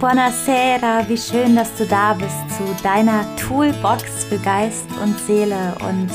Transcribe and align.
Buonasera, 0.00 1.06
wie 1.08 1.18
schön, 1.18 1.54
dass 1.54 1.76
du 1.76 1.84
da 1.84 2.14
bist 2.14 2.56
zu 2.56 2.64
deiner 2.82 3.26
Toolbox 3.36 4.24
für 4.24 4.38
Geist 4.38 4.86
und 5.02 5.20
Seele. 5.20 5.76
Und 5.86 6.08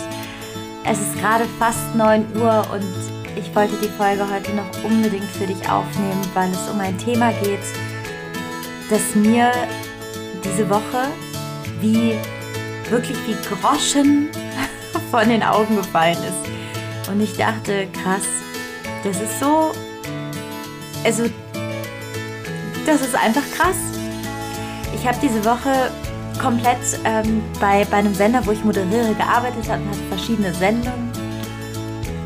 es 0.83 0.99
ist 0.99 1.19
gerade 1.19 1.45
fast 1.59 1.93
9 1.93 2.25
Uhr 2.35 2.65
und 2.73 2.83
ich 3.35 3.55
wollte 3.55 3.75
die 3.77 3.89
Folge 3.89 4.27
heute 4.27 4.55
noch 4.55 4.83
unbedingt 4.83 5.25
für 5.25 5.45
dich 5.45 5.69
aufnehmen, 5.69 6.19
weil 6.33 6.49
es 6.49 6.67
um 6.67 6.79
ein 6.79 6.97
Thema 6.97 7.31
geht, 7.43 7.59
das 8.89 9.13
mir 9.13 9.51
diese 10.43 10.67
Woche 10.67 11.11
wie 11.79 12.15
wirklich 12.89 13.19
wie 13.27 13.35
Groschen 13.47 14.29
von 15.11 15.29
den 15.29 15.43
Augen 15.43 15.75
gefallen 15.75 16.17
ist. 16.17 17.07
Und 17.11 17.21
ich 17.21 17.37
dachte, 17.37 17.85
krass, 17.93 18.25
das 19.03 19.21
ist 19.21 19.39
so, 19.39 19.73
also 21.03 21.25
das 22.85 23.01
ist 23.01 23.15
einfach 23.15 23.43
krass. 23.55 23.77
Ich 24.93 25.07
habe 25.07 25.17
diese 25.21 25.43
Woche 25.43 25.91
komplett 26.41 26.77
ähm, 27.03 27.41
bei, 27.59 27.85
bei 27.85 27.97
einem 27.97 28.13
Sender, 28.13 28.45
wo 28.45 28.51
ich 28.51 28.63
moderiere, 28.63 29.13
gearbeitet 29.15 29.69
habe 29.69 29.81
und 29.81 29.89
hatte 29.89 30.03
verschiedene 30.09 30.53
Sendungen 30.53 31.11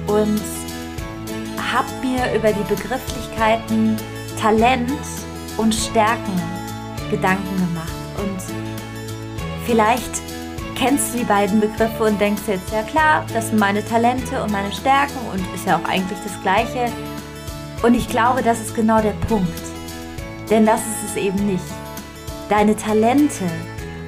und 0.07 0.41
habe 1.71 1.87
mir 2.01 2.33
über 2.35 2.51
die 2.51 2.63
Begrifflichkeiten 2.63 3.97
Talent 4.39 4.91
und 5.57 5.73
Stärken 5.73 6.41
Gedanken 7.11 7.55
gemacht. 7.57 7.91
Und 8.17 8.39
vielleicht 9.65 10.21
kennst 10.75 11.13
du 11.13 11.19
die 11.19 11.25
beiden 11.25 11.59
Begriffe 11.59 12.03
und 12.03 12.19
denkst 12.19 12.43
jetzt, 12.47 12.71
ja 12.71 12.83
klar, 12.83 13.25
das 13.33 13.49
sind 13.49 13.59
meine 13.59 13.83
Talente 13.85 14.41
und 14.41 14.51
meine 14.51 14.71
Stärken 14.71 15.19
und 15.31 15.41
ist 15.53 15.65
ja 15.65 15.77
auch 15.77 15.89
eigentlich 15.89 16.19
das 16.23 16.41
Gleiche. 16.41 16.91
Und 17.83 17.93
ich 17.93 18.07
glaube, 18.07 18.41
das 18.41 18.59
ist 18.59 18.75
genau 18.75 19.01
der 19.01 19.13
Punkt. 19.27 19.68
Denn 20.49 20.65
das 20.65 20.81
ist 20.81 21.11
es 21.11 21.15
eben 21.15 21.45
nicht. 21.45 21.63
Deine 22.49 22.75
Talente 22.75 23.45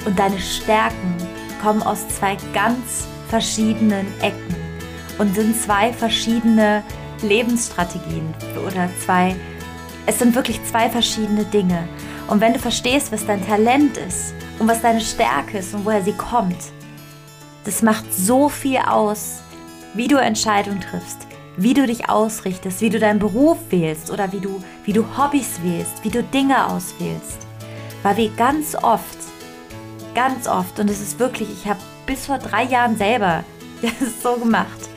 und 0.06 0.18
deine 0.18 0.40
Stärken 0.40 1.16
kommen 1.62 1.84
aus 1.84 2.08
zwei 2.08 2.38
ganz 2.54 3.08
verschiedenen 3.30 4.08
Ecken 4.22 4.56
und 5.20 5.36
sind 5.36 5.56
zwei 5.56 5.94
verschiedene 5.94 6.84
Lebensstrategien 7.22 8.34
oder 8.66 8.90
zwei, 9.06 9.36
es 10.06 10.20
sind 10.20 10.36
wirklich 10.36 10.60
zwei 10.66 10.90
verschiedene 10.90 11.46
Dinge. 11.46 11.88
Und 12.28 12.42
wenn 12.42 12.54
du 12.54 12.60
verstehst, 12.60 13.12
was 13.12 13.26
dein 13.26 13.46
Talent 13.46 13.98
ist 13.98 14.34
und 14.58 14.68
was 14.68 14.82
deine 14.82 15.02
Stärke 15.02 15.60
ist 15.60 15.74
und 15.74 15.86
woher 15.86 16.02
sie 16.02 16.14
kommt, 16.14 16.58
das 17.64 17.82
macht 17.82 18.12
so 18.12 18.50
viel 18.50 18.78
aus, 18.78 19.42
wie 19.94 20.08
du 20.08 20.18
Entscheidungen 20.18 20.82
triffst, 20.82 21.28
wie 21.58 21.74
du 21.74 21.86
dich 21.86 22.10
ausrichtest, 22.10 22.82
wie 22.82 22.90
du 22.90 23.00
deinen 23.00 23.20
Beruf 23.20 23.58
wählst 23.70 24.12
oder 24.12 24.32
wie 24.32 24.40
du, 24.40 24.64
wie 24.86 24.94
du 24.94 25.06
Hobbys 25.18 25.62
wählst, 25.64 26.04
wie 26.04 26.10
du 26.10 26.24
Dinge 26.24 26.68
auswählst. 26.68 27.48
Weil 28.04 28.18
wir 28.18 28.30
ganz 28.32 28.76
oft, 28.76 29.18
ganz 30.16 30.48
oft, 30.48 30.80
und 30.80 30.90
es 30.90 31.02
ist 31.02 31.20
wirklich, 31.20 31.50
ich 31.52 31.68
habe 31.68 31.80
bis 32.06 32.26
vor 32.26 32.38
drei 32.38 32.64
Jahren 32.64 32.98
selber 32.98 33.44
das 33.82 34.22
so 34.24 34.36
gemacht, 34.36 34.90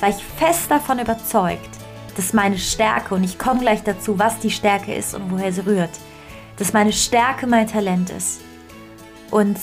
war 0.00 0.08
ich 0.08 0.22
fest 0.38 0.70
davon 0.70 0.98
überzeugt, 0.98 1.68
dass 2.16 2.32
meine 2.32 2.58
Stärke, 2.58 3.14
und 3.14 3.24
ich 3.24 3.38
komme 3.38 3.60
gleich 3.60 3.82
dazu, 3.82 4.18
was 4.18 4.38
die 4.40 4.50
Stärke 4.50 4.94
ist 4.94 5.14
und 5.14 5.30
woher 5.30 5.52
sie 5.52 5.64
rührt, 5.64 5.90
dass 6.56 6.72
meine 6.72 6.92
Stärke 6.92 7.46
mein 7.46 7.66
Talent 7.66 8.10
ist. 8.10 8.40
Und 9.30 9.58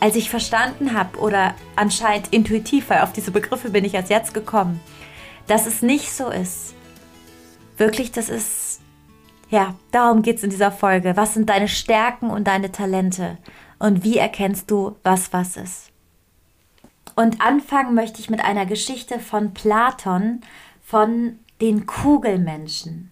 als 0.00 0.16
ich 0.16 0.30
verstanden 0.30 0.94
habe, 0.94 1.18
oder 1.18 1.54
anscheinend 1.76 2.32
intuitiv, 2.32 2.90
weil 2.90 3.02
auf 3.02 3.12
diese 3.12 3.30
Begriffe 3.30 3.70
bin 3.70 3.84
ich 3.84 3.96
als 3.96 4.08
jetzt 4.08 4.34
gekommen, 4.34 4.80
dass 5.48 5.66
es 5.66 5.82
nicht 5.82 6.12
so 6.12 6.28
ist. 6.28 6.74
Wirklich, 7.76 8.12
das 8.12 8.28
ist, 8.28 8.80
ja, 9.50 9.74
darum 9.90 10.22
geht 10.22 10.36
es 10.36 10.44
in 10.44 10.50
dieser 10.50 10.70
Folge. 10.70 11.16
Was 11.16 11.34
sind 11.34 11.48
deine 11.48 11.68
Stärken 11.68 12.30
und 12.30 12.46
deine 12.46 12.70
Talente? 12.70 13.38
Und 13.78 14.04
wie 14.04 14.18
erkennst 14.18 14.70
du, 14.70 14.96
was 15.02 15.32
was 15.32 15.56
ist? 15.56 15.90
Und 17.16 17.40
anfangen 17.40 17.94
möchte 17.94 18.20
ich 18.20 18.30
mit 18.30 18.44
einer 18.44 18.66
Geschichte 18.66 19.18
von 19.18 19.54
Platon, 19.54 20.40
von 20.82 21.38
den 21.60 21.86
Kugelmenschen. 21.86 23.10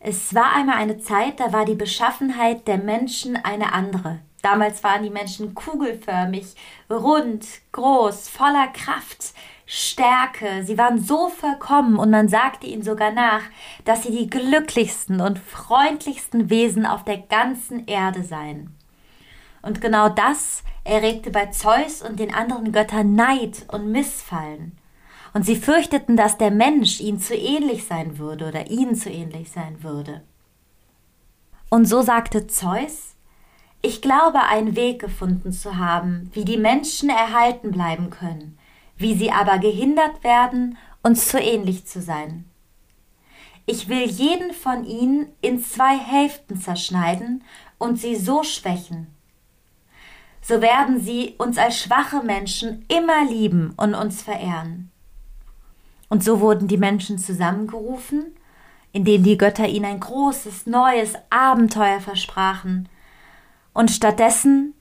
Es 0.00 0.34
war 0.34 0.54
einmal 0.54 0.76
eine 0.76 0.98
Zeit, 0.98 1.40
da 1.40 1.52
war 1.52 1.64
die 1.64 1.76
Beschaffenheit 1.76 2.66
der 2.66 2.78
Menschen 2.78 3.36
eine 3.36 3.72
andere. 3.72 4.20
Damals 4.42 4.84
waren 4.84 5.02
die 5.02 5.10
Menschen 5.10 5.54
kugelförmig, 5.54 6.54
rund, 6.90 7.46
groß, 7.72 8.28
voller 8.28 8.68
Kraft, 8.68 9.32
Stärke. 9.66 10.64
Sie 10.64 10.76
waren 10.76 11.02
so 11.02 11.28
vollkommen 11.28 11.98
und 11.98 12.10
man 12.10 12.28
sagte 12.28 12.66
ihnen 12.66 12.82
sogar 12.82 13.12
nach, 13.12 13.42
dass 13.84 14.02
sie 14.02 14.10
die 14.10 14.28
glücklichsten 14.28 15.20
und 15.20 15.38
freundlichsten 15.38 16.50
Wesen 16.50 16.84
auf 16.86 17.04
der 17.04 17.18
ganzen 17.18 17.86
Erde 17.86 18.22
seien. 18.22 18.74
Und 19.62 19.80
genau 19.80 20.10
das 20.10 20.62
erregte 20.84 21.30
bei 21.30 21.46
Zeus 21.46 22.02
und 22.02 22.20
den 22.20 22.34
anderen 22.34 22.72
Göttern 22.72 23.14
Neid 23.14 23.64
und 23.68 23.90
Missfallen. 23.90 24.76
Und 25.32 25.44
sie 25.44 25.56
fürchteten, 25.56 26.16
dass 26.16 26.38
der 26.38 26.50
Mensch 26.50 27.00
ihnen 27.00 27.18
zu 27.18 27.34
ähnlich 27.34 27.86
sein 27.86 28.18
würde 28.18 28.48
oder 28.48 28.70
ihnen 28.70 28.94
zu 28.94 29.10
ähnlich 29.10 29.50
sein 29.50 29.82
würde. 29.82 30.22
Und 31.70 31.86
so 31.86 32.02
sagte 32.02 32.46
Zeus, 32.46 33.16
ich 33.82 34.00
glaube, 34.00 34.42
einen 34.42 34.76
Weg 34.76 35.00
gefunden 35.00 35.52
zu 35.52 35.76
haben, 35.76 36.30
wie 36.34 36.44
die 36.44 36.56
Menschen 36.56 37.08
erhalten 37.08 37.72
bleiben 37.72 38.10
können, 38.10 38.58
wie 38.96 39.14
sie 39.14 39.30
aber 39.30 39.58
gehindert 39.58 40.22
werden, 40.24 40.78
uns 41.02 41.28
zu 41.28 41.38
ähnlich 41.38 41.86
zu 41.86 42.00
sein. 42.00 42.44
Ich 43.66 43.88
will 43.88 44.04
jeden 44.04 44.52
von 44.52 44.84
ihnen 44.84 45.28
in 45.40 45.62
zwei 45.62 45.96
Hälften 45.96 46.60
zerschneiden 46.60 47.42
und 47.78 47.98
sie 47.98 48.16
so 48.16 48.42
schwächen. 48.42 49.06
So 50.42 50.60
werden 50.60 51.00
sie 51.00 51.34
uns 51.38 51.56
als 51.56 51.78
schwache 51.78 52.22
Menschen 52.22 52.84
immer 52.88 53.24
lieben 53.24 53.72
und 53.78 53.94
uns 53.94 54.22
verehren. 54.22 54.90
Und 56.10 56.22
so 56.22 56.40
wurden 56.40 56.68
die 56.68 56.76
Menschen 56.76 57.18
zusammengerufen, 57.18 58.36
indem 58.92 59.22
die 59.22 59.38
Götter 59.38 59.66
ihnen 59.66 59.86
ein 59.86 60.00
großes, 60.00 60.66
neues 60.66 61.14
Abenteuer 61.30 62.00
versprachen. 62.00 62.88
Und 63.72 63.90
stattdessen 63.90 64.74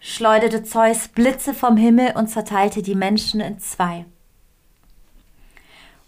schleuderte 0.00 0.62
Zeus 0.62 1.08
Blitze 1.08 1.54
vom 1.54 1.76
Himmel 1.76 2.12
und 2.16 2.28
zerteilte 2.28 2.82
die 2.82 2.94
Menschen 2.94 3.40
in 3.40 3.58
zwei. 3.58 4.04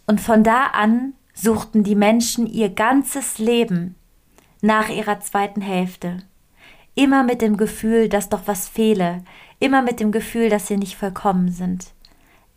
Und 0.06 0.20
von 0.20 0.42
da 0.42 0.66
an 0.66 1.14
suchten 1.34 1.84
die 1.84 1.94
Menschen 1.94 2.46
ihr 2.46 2.70
ganzes 2.70 3.38
Leben 3.38 3.94
nach 4.60 4.88
ihrer 4.88 5.20
zweiten 5.20 5.60
Hälfte. 5.60 6.18
Immer 6.94 7.22
mit 7.22 7.42
dem 7.42 7.56
Gefühl, 7.56 8.08
dass 8.08 8.28
doch 8.28 8.42
was 8.46 8.68
fehle, 8.68 9.22
immer 9.60 9.82
mit 9.82 10.00
dem 10.00 10.10
Gefühl, 10.10 10.48
dass 10.48 10.66
sie 10.66 10.76
nicht 10.76 10.96
vollkommen 10.96 11.50
sind, 11.50 11.92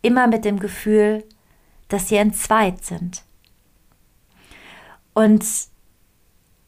immer 0.00 0.26
mit 0.26 0.44
dem 0.44 0.58
Gefühl, 0.58 1.24
dass 1.88 2.08
sie 2.08 2.16
entzweit 2.16 2.84
sind. 2.84 3.22
Und 5.14 5.44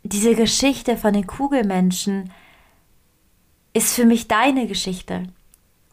diese 0.02 0.34
Geschichte 0.34 0.96
von 0.96 1.14
den 1.14 1.26
Kugelmenschen 1.26 2.30
ist 3.74 3.94
für 3.94 4.06
mich 4.06 4.28
deine 4.28 4.66
Geschichte 4.66 5.24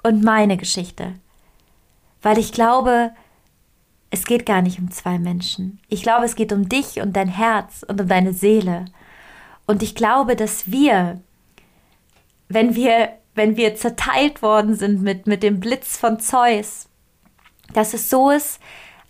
und 0.03 0.23
meine 0.23 0.55
Geschichte. 0.55 1.15
Weil 2.21 2.37
ich 2.37 2.53
glaube, 2.53 3.11
es 4.11 4.25
geht 4.25 4.45
gar 4.45 4.61
nicht 4.61 4.79
um 4.79 4.91
zwei 4.91 5.17
Menschen. 5.17 5.79
Ich 5.89 6.03
glaube, 6.03 6.25
es 6.25 6.35
geht 6.35 6.53
um 6.53 6.69
dich 6.69 7.01
und 7.01 7.15
dein 7.15 7.27
Herz 7.27 7.83
und 7.87 7.99
um 7.99 8.07
deine 8.07 8.33
Seele. 8.33 8.85
Und 9.65 9.81
ich 9.81 9.95
glaube, 9.95 10.35
dass 10.35 10.71
wir, 10.71 11.21
wenn 12.49 12.75
wir, 12.75 13.09
wenn 13.33 13.57
wir 13.57 13.75
zerteilt 13.75 14.41
worden 14.41 14.75
sind 14.75 15.01
mit, 15.01 15.27
mit 15.27 15.43
dem 15.43 15.59
Blitz 15.59 15.97
von 15.97 16.19
Zeus, 16.19 16.87
dass 17.73 17.93
es 17.93 18.09
so 18.09 18.29
ist, 18.29 18.59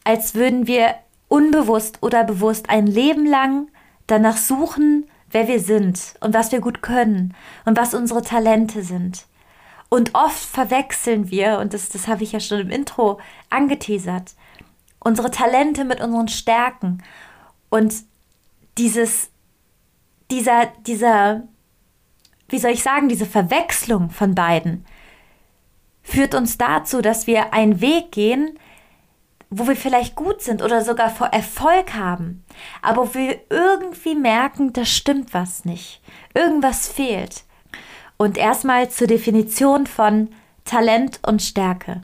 als 0.03 0.35
würden 0.35 0.67
wir 0.67 0.95
unbewusst 1.27 1.97
oder 2.01 2.23
bewusst 2.23 2.69
ein 2.69 2.87
Leben 2.87 3.25
lang 3.25 3.67
danach 4.07 4.37
suchen, 4.37 5.09
wer 5.31 5.47
wir 5.47 5.59
sind 5.59 6.15
und 6.19 6.33
was 6.33 6.51
wir 6.51 6.61
gut 6.61 6.81
können 6.81 7.33
und 7.65 7.77
was 7.77 7.93
unsere 7.93 8.21
Talente 8.21 8.83
sind. 8.83 9.25
Und 9.89 10.15
oft 10.15 10.39
verwechseln 10.39 11.29
wir, 11.29 11.59
und 11.59 11.73
das, 11.73 11.89
das 11.89 12.07
habe 12.07 12.23
ich 12.23 12.31
ja 12.31 12.39
schon 12.39 12.61
im 12.61 12.69
Intro 12.69 13.19
angeteasert, 13.49 14.35
unsere 14.99 15.31
Talente 15.31 15.83
mit 15.83 15.99
unseren 15.99 16.29
Stärken. 16.29 17.03
Und 17.69 17.93
dieses, 18.77 19.29
dieser, 20.29 20.67
dieser, 20.87 21.43
wie 22.47 22.59
soll 22.59 22.71
ich 22.71 22.83
sagen, 22.83 23.09
diese 23.09 23.25
Verwechslung 23.25 24.09
von 24.09 24.33
beiden 24.33 24.85
führt 26.03 26.35
uns 26.35 26.57
dazu, 26.57 27.01
dass 27.01 27.27
wir 27.27 27.53
einen 27.53 27.81
Weg 27.81 28.11
gehen, 28.11 28.57
wo 29.53 29.67
wir 29.67 29.75
vielleicht 29.75 30.15
gut 30.15 30.41
sind 30.41 30.63
oder 30.63 30.81
sogar 30.81 31.13
Erfolg 31.33 31.93
haben, 31.93 32.43
aber 32.81 33.13
wir 33.13 33.37
irgendwie 33.49 34.15
merken, 34.15 34.71
da 34.71 34.85
stimmt 34.85 35.33
was 35.33 35.65
nicht. 35.65 36.01
Irgendwas 36.33 36.87
fehlt. 36.87 37.43
Und 38.15 38.37
erstmal 38.37 38.89
zur 38.89 39.07
Definition 39.07 39.87
von 39.87 40.29
Talent 40.63 41.19
und 41.27 41.41
Stärke. 41.41 42.01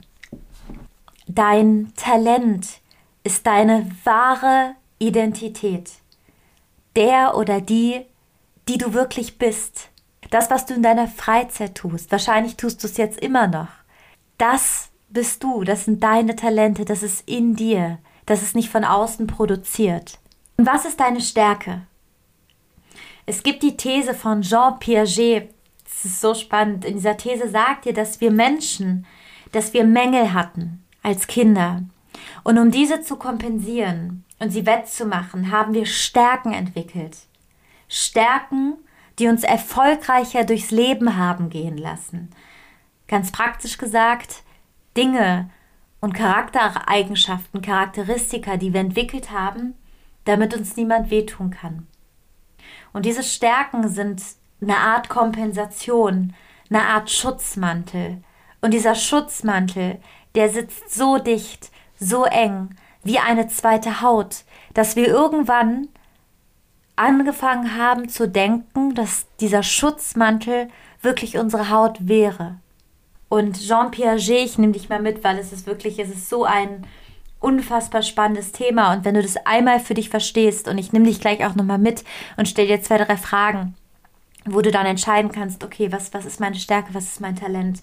Dein 1.26 1.92
Talent 1.96 2.66
ist 3.24 3.46
deine 3.46 3.90
wahre 4.04 4.74
Identität. 4.98 5.92
Der 6.96 7.34
oder 7.34 7.62
die, 7.62 8.04
die 8.68 8.76
du 8.76 8.92
wirklich 8.92 9.38
bist. 9.38 9.88
Das, 10.30 10.50
was 10.50 10.66
du 10.66 10.74
in 10.74 10.82
deiner 10.82 11.08
Freizeit 11.08 11.76
tust, 11.76 12.12
wahrscheinlich 12.12 12.56
tust 12.56 12.82
du 12.82 12.86
es 12.86 12.98
jetzt 12.98 13.18
immer 13.18 13.46
noch. 13.46 13.68
Das 14.36 14.87
bist 15.08 15.42
du, 15.42 15.64
das 15.64 15.84
sind 15.84 16.02
deine 16.02 16.36
Talente, 16.36 16.84
das 16.84 17.02
ist 17.02 17.28
in 17.28 17.56
dir, 17.56 17.98
das 18.26 18.42
ist 18.42 18.54
nicht 18.54 18.70
von 18.70 18.84
außen 18.84 19.26
produziert. 19.26 20.18
Und 20.56 20.66
was 20.66 20.84
ist 20.84 21.00
deine 21.00 21.20
Stärke? 21.20 21.82
Es 23.26 23.42
gibt 23.42 23.62
die 23.62 23.76
These 23.76 24.14
von 24.14 24.42
Jean 24.42 24.78
Piaget, 24.78 25.50
das 25.84 26.04
ist 26.04 26.20
so 26.20 26.34
spannend. 26.34 26.84
In 26.84 26.94
dieser 26.94 27.16
These 27.16 27.48
sagt 27.48 27.86
ihr, 27.86 27.94
dass 27.94 28.20
wir 28.20 28.30
Menschen, 28.30 29.06
dass 29.52 29.72
wir 29.72 29.84
Mängel 29.84 30.32
hatten 30.32 30.84
als 31.02 31.26
Kinder. 31.26 31.82
Und 32.44 32.58
um 32.58 32.70
diese 32.70 33.00
zu 33.00 33.16
kompensieren 33.16 34.24
und 34.38 34.50
sie 34.50 34.66
wettzumachen, 34.66 35.50
haben 35.50 35.74
wir 35.74 35.86
Stärken 35.86 36.52
entwickelt. 36.52 37.16
Stärken, 37.88 38.76
die 39.18 39.28
uns 39.28 39.42
erfolgreicher 39.42 40.44
durchs 40.44 40.70
Leben 40.70 41.16
haben 41.16 41.50
gehen 41.50 41.76
lassen. 41.76 42.30
Ganz 43.08 43.32
praktisch 43.32 43.78
gesagt, 43.78 44.42
Dinge 44.98 45.48
und 46.00 46.12
Charaktereigenschaften, 46.12 47.62
Charakteristika, 47.62 48.56
die 48.56 48.72
wir 48.72 48.80
entwickelt 48.80 49.30
haben, 49.30 49.74
damit 50.24 50.56
uns 50.56 50.76
niemand 50.76 51.12
wehtun 51.12 51.50
kann. 51.50 51.86
Und 52.92 53.06
diese 53.06 53.22
Stärken 53.22 53.88
sind 53.88 54.20
eine 54.60 54.76
Art 54.76 55.08
Kompensation, 55.08 56.34
eine 56.68 56.82
Art 56.82 57.10
Schutzmantel. 57.10 58.18
Und 58.60 58.74
dieser 58.74 58.96
Schutzmantel, 58.96 60.00
der 60.34 60.48
sitzt 60.48 60.92
so 60.92 61.18
dicht, 61.18 61.70
so 62.00 62.24
eng, 62.24 62.70
wie 63.04 63.20
eine 63.20 63.46
zweite 63.46 64.00
Haut, 64.02 64.42
dass 64.74 64.96
wir 64.96 65.06
irgendwann 65.06 65.86
angefangen 66.96 67.76
haben 67.76 68.08
zu 68.08 68.28
denken, 68.28 68.96
dass 68.96 69.26
dieser 69.38 69.62
Schutzmantel 69.62 70.68
wirklich 71.02 71.38
unsere 71.38 71.70
Haut 71.70 72.08
wäre. 72.08 72.56
Und 73.28 73.60
Jean 73.60 73.90
Piaget, 73.90 74.44
ich 74.44 74.58
nehme 74.58 74.72
dich 74.72 74.88
mal 74.88 75.02
mit, 75.02 75.22
weil 75.22 75.38
es 75.38 75.52
ist 75.52 75.66
wirklich, 75.66 75.98
es 75.98 76.08
ist 76.08 76.28
so 76.28 76.44
ein 76.44 76.86
unfassbar 77.40 78.02
spannendes 78.02 78.52
Thema. 78.52 78.92
Und 78.92 79.04
wenn 79.04 79.14
du 79.14 79.22
das 79.22 79.36
einmal 79.46 79.80
für 79.80 79.94
dich 79.94 80.10
verstehst, 80.10 80.68
und 80.68 80.78
ich 80.78 80.92
nehme 80.92 81.06
dich 81.06 81.20
gleich 81.20 81.44
auch 81.44 81.54
nochmal 81.54 81.78
mit 81.78 82.04
und 82.36 82.48
stelle 82.48 82.68
dir 82.68 82.82
zwei, 82.82 82.98
drei 82.98 83.16
Fragen, 83.16 83.74
wo 84.44 84.60
du 84.60 84.70
dann 84.70 84.86
entscheiden 84.86 85.30
kannst, 85.30 85.62
okay, 85.62 85.92
was, 85.92 86.12
was 86.14 86.24
ist 86.24 86.40
meine 86.40 86.56
Stärke, 86.56 86.94
was 86.94 87.04
ist 87.04 87.20
mein 87.20 87.36
Talent. 87.36 87.82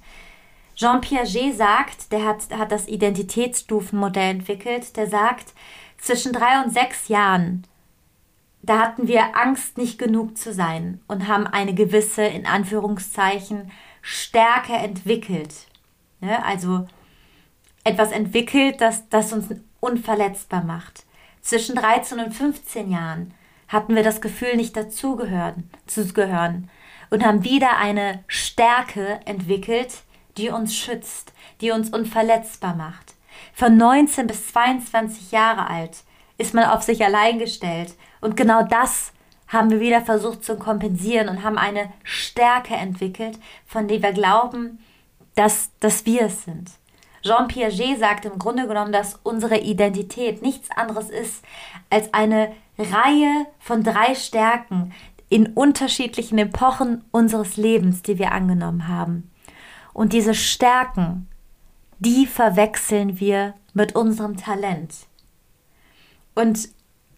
Jean 0.75 0.99
Piaget 0.99 1.55
sagt, 1.55 2.11
der 2.11 2.25
hat, 2.25 2.49
hat 2.51 2.71
das 2.71 2.87
Identitätsstufenmodell 2.87 4.31
entwickelt, 4.31 4.97
der 4.97 5.07
sagt, 5.07 5.53
zwischen 5.97 6.33
drei 6.33 6.61
und 6.63 6.73
sechs 6.73 7.07
Jahren, 7.07 7.65
da 8.61 8.79
hatten 8.79 9.07
wir 9.07 9.37
Angst, 9.37 9.77
nicht 9.77 9.99
genug 9.99 10.37
zu 10.37 10.51
sein 10.51 10.99
und 11.07 11.27
haben 11.27 11.47
eine 11.47 11.73
gewisse, 11.73 12.23
in 12.23 12.45
Anführungszeichen, 12.45 13.71
Stärke 14.07 14.73
entwickelt. 14.73 15.51
Ja, 16.21 16.43
also 16.43 16.87
etwas 17.83 18.11
entwickelt, 18.11 18.79
das, 18.79 19.09
das 19.09 19.33
uns 19.33 19.47
unverletzbar 19.79 20.63
macht. 20.63 21.05
Zwischen 21.41 21.75
13 21.75 22.19
und 22.19 22.31
15 22.31 22.91
Jahren 22.91 23.33
hatten 23.67 23.95
wir 23.95 24.03
das 24.03 24.21
Gefühl, 24.21 24.57
nicht 24.57 24.77
dazugehören, 24.77 25.71
zu 25.87 26.05
gehören 26.13 26.69
und 27.09 27.25
haben 27.25 27.43
wieder 27.43 27.77
eine 27.77 28.23
Stärke 28.27 29.21
entwickelt, 29.25 30.03
die 30.37 30.49
uns 30.49 30.75
schützt, 30.75 31.33
die 31.61 31.71
uns 31.71 31.89
unverletzbar 31.89 32.75
macht. 32.75 33.15
Von 33.53 33.75
19 33.75 34.27
bis 34.27 34.49
22 34.49 35.31
Jahre 35.31 35.67
alt 35.67 36.03
ist 36.37 36.53
man 36.53 36.65
auf 36.65 36.83
sich 36.83 37.03
allein 37.03 37.39
gestellt 37.39 37.95
und 38.21 38.37
genau 38.37 38.61
das 38.61 39.13
haben 39.47 39.69
wir 39.69 39.79
wieder 39.79 40.01
versucht 40.01 40.43
zu 40.43 40.57
kompensieren 40.57 41.29
und 41.29 41.43
haben 41.43 41.57
eine 41.57 41.91
Stärke 42.03 42.73
entwickelt, 42.73 43.39
von 43.65 43.87
der 43.87 44.01
wir 44.01 44.11
glauben, 44.11 44.79
dass, 45.35 45.71
dass 45.79 46.05
wir 46.05 46.23
es 46.23 46.43
sind. 46.43 46.71
Jean 47.21 47.47
Piaget 47.47 47.99
sagt 47.99 48.25
im 48.25 48.37
Grunde 48.37 48.67
genommen, 48.67 48.91
dass 48.91 49.19
unsere 49.23 49.57
Identität 49.57 50.41
nichts 50.41 50.69
anderes 50.71 51.09
ist 51.09 51.43
als 51.89 52.13
eine 52.13 52.51
Reihe 52.77 53.47
von 53.59 53.83
drei 53.83 54.13
Stärken 54.15 54.93
in 55.29 55.47
unterschiedlichen 55.47 56.37
Epochen 56.37 57.03
unseres 57.11 57.57
Lebens, 57.57 58.03
die 58.03 58.19
wir 58.19 58.31
angenommen 58.31 58.87
haben. 58.87 59.31
Und 59.91 60.13
diese 60.13 60.35
Stärken, 60.35 61.27
die 61.99 62.27
verwechseln 62.27 63.19
wir 63.19 63.55
mit 63.73 63.95
unserem 63.95 64.37
Talent. 64.37 64.93
Und 66.35 66.69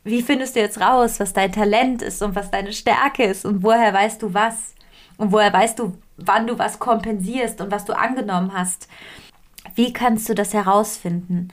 wie 0.08 0.22
findest 0.22 0.56
du 0.56 0.60
jetzt 0.60 0.80
raus, 0.80 1.20
was 1.20 1.34
dein 1.34 1.52
Talent 1.52 2.02
ist 2.02 2.22
und 2.22 2.36
was 2.36 2.52
deine 2.52 2.74
Stärke 2.74 3.24
ist 3.24 3.46
und 3.46 3.64
woher 3.64 3.94
weißt 3.94 4.22
du 4.22 4.34
was? 4.34 4.74
Und 5.18 5.32
woher 5.32 5.52
weißt 5.52 5.80
du, 5.80 5.98
wann 6.18 6.48
du 6.48 6.58
was 6.60 6.80
kompensierst 6.80 7.62
und 7.62 7.72
was 7.72 7.86
du 7.86 7.98
angenommen 7.98 8.54
hast? 8.54 8.88
Wie 9.76 9.94
kannst 9.94 10.30
du 10.30 10.36
das 10.36 10.54
herausfinden? 10.54 11.50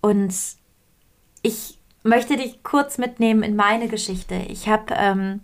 Und 0.00 0.34
ich 1.42 1.78
möchte 2.02 2.36
dich 2.36 2.62
kurz 2.62 2.98
mitnehmen 2.98 3.42
in 3.42 3.56
meine 3.56 3.88
Geschichte. 3.88 4.34
Ich 4.48 4.68
habe, 4.68 4.94
ähm, 4.96 5.40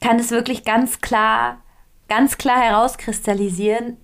kann 0.00 0.18
es 0.18 0.30
wirklich 0.30 0.64
ganz 0.64 1.00
klar, 1.00 1.62
ganz 2.08 2.38
klar 2.38 2.60
herauskristallisieren. 2.60 3.96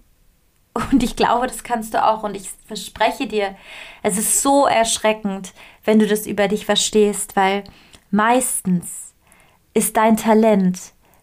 Und 0.75 1.03
ich 1.03 1.15
glaube, 1.15 1.47
das 1.47 1.62
kannst 1.62 1.94
du 1.94 2.05
auch. 2.05 2.25
Und 2.25 2.37
ich 2.37 2.50
verspreche 2.67 3.26
dir, 3.26 3.55
es 4.03 4.19
ist 4.19 4.43
so 4.43 4.67
erschreckend, 4.67 5.53
wenn 5.85 5.99
du 5.99 6.06
das 6.06 6.26
über 6.26 6.49
dich 6.49 6.67
verstehst, 6.67 7.37
weil 7.37 7.65
meistens 8.11 9.15
ist 9.73 9.97
dein 9.97 10.17
Talent 10.17 10.79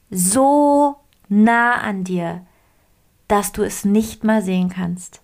so 0.10 0.96
nah 1.28 1.74
an 1.76 2.04
dir, 2.04 2.46
dass 3.28 3.52
du 3.52 3.64
es 3.64 3.86
nicht 3.86 4.24
mal 4.24 4.42
sehen 4.42 4.70
kannst 4.70 5.22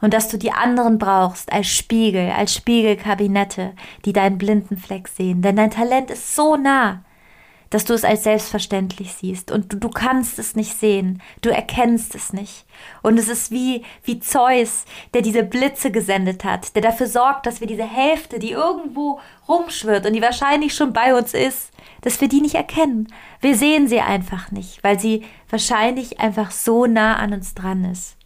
und 0.00 0.14
dass 0.14 0.28
du 0.28 0.36
die 0.36 0.52
anderen 0.52 0.98
brauchst 0.98 1.52
als 1.52 1.68
Spiegel, 1.68 2.30
als 2.30 2.54
Spiegelkabinette, 2.54 3.74
die 4.04 4.12
deinen 4.12 4.38
blinden 4.38 4.76
Fleck 4.76 5.08
sehen. 5.08 5.42
Denn 5.42 5.56
dein 5.56 5.70
Talent 5.70 6.10
ist 6.10 6.34
so 6.34 6.56
nah, 6.56 7.04
dass 7.70 7.84
du 7.84 7.94
es 7.94 8.04
als 8.04 8.24
selbstverständlich 8.24 9.12
siehst 9.12 9.50
und 9.50 9.72
du, 9.72 9.76
du 9.76 9.88
kannst 9.88 10.38
es 10.38 10.56
nicht 10.56 10.76
sehen, 10.76 11.22
du 11.42 11.50
erkennst 11.50 12.14
es 12.14 12.32
nicht. 12.32 12.64
Und 13.02 13.18
es 13.18 13.28
ist 13.28 13.50
wie, 13.50 13.84
wie 14.04 14.20
Zeus, 14.20 14.84
der 15.14 15.22
diese 15.22 15.42
Blitze 15.42 15.90
gesendet 15.90 16.44
hat, 16.44 16.74
der 16.74 16.82
dafür 16.82 17.06
sorgt, 17.06 17.46
dass 17.46 17.60
wir 17.60 17.66
diese 17.66 17.84
Hälfte, 17.84 18.38
die 18.38 18.52
irgendwo 18.52 19.20
rumschwirrt 19.48 20.06
und 20.06 20.12
die 20.12 20.22
wahrscheinlich 20.22 20.74
schon 20.74 20.92
bei 20.92 21.14
uns 21.14 21.34
ist, 21.34 21.70
dass 22.00 22.20
wir 22.20 22.28
die 22.28 22.40
nicht 22.40 22.54
erkennen. 22.54 23.12
Wir 23.40 23.56
sehen 23.56 23.88
sie 23.88 24.00
einfach 24.00 24.50
nicht, 24.50 24.82
weil 24.82 24.98
sie 24.98 25.24
wahrscheinlich 25.50 26.20
einfach 26.20 26.50
so 26.50 26.86
nah 26.86 27.16
an 27.16 27.32
uns 27.32 27.54
dran 27.54 27.84
ist 27.84 28.18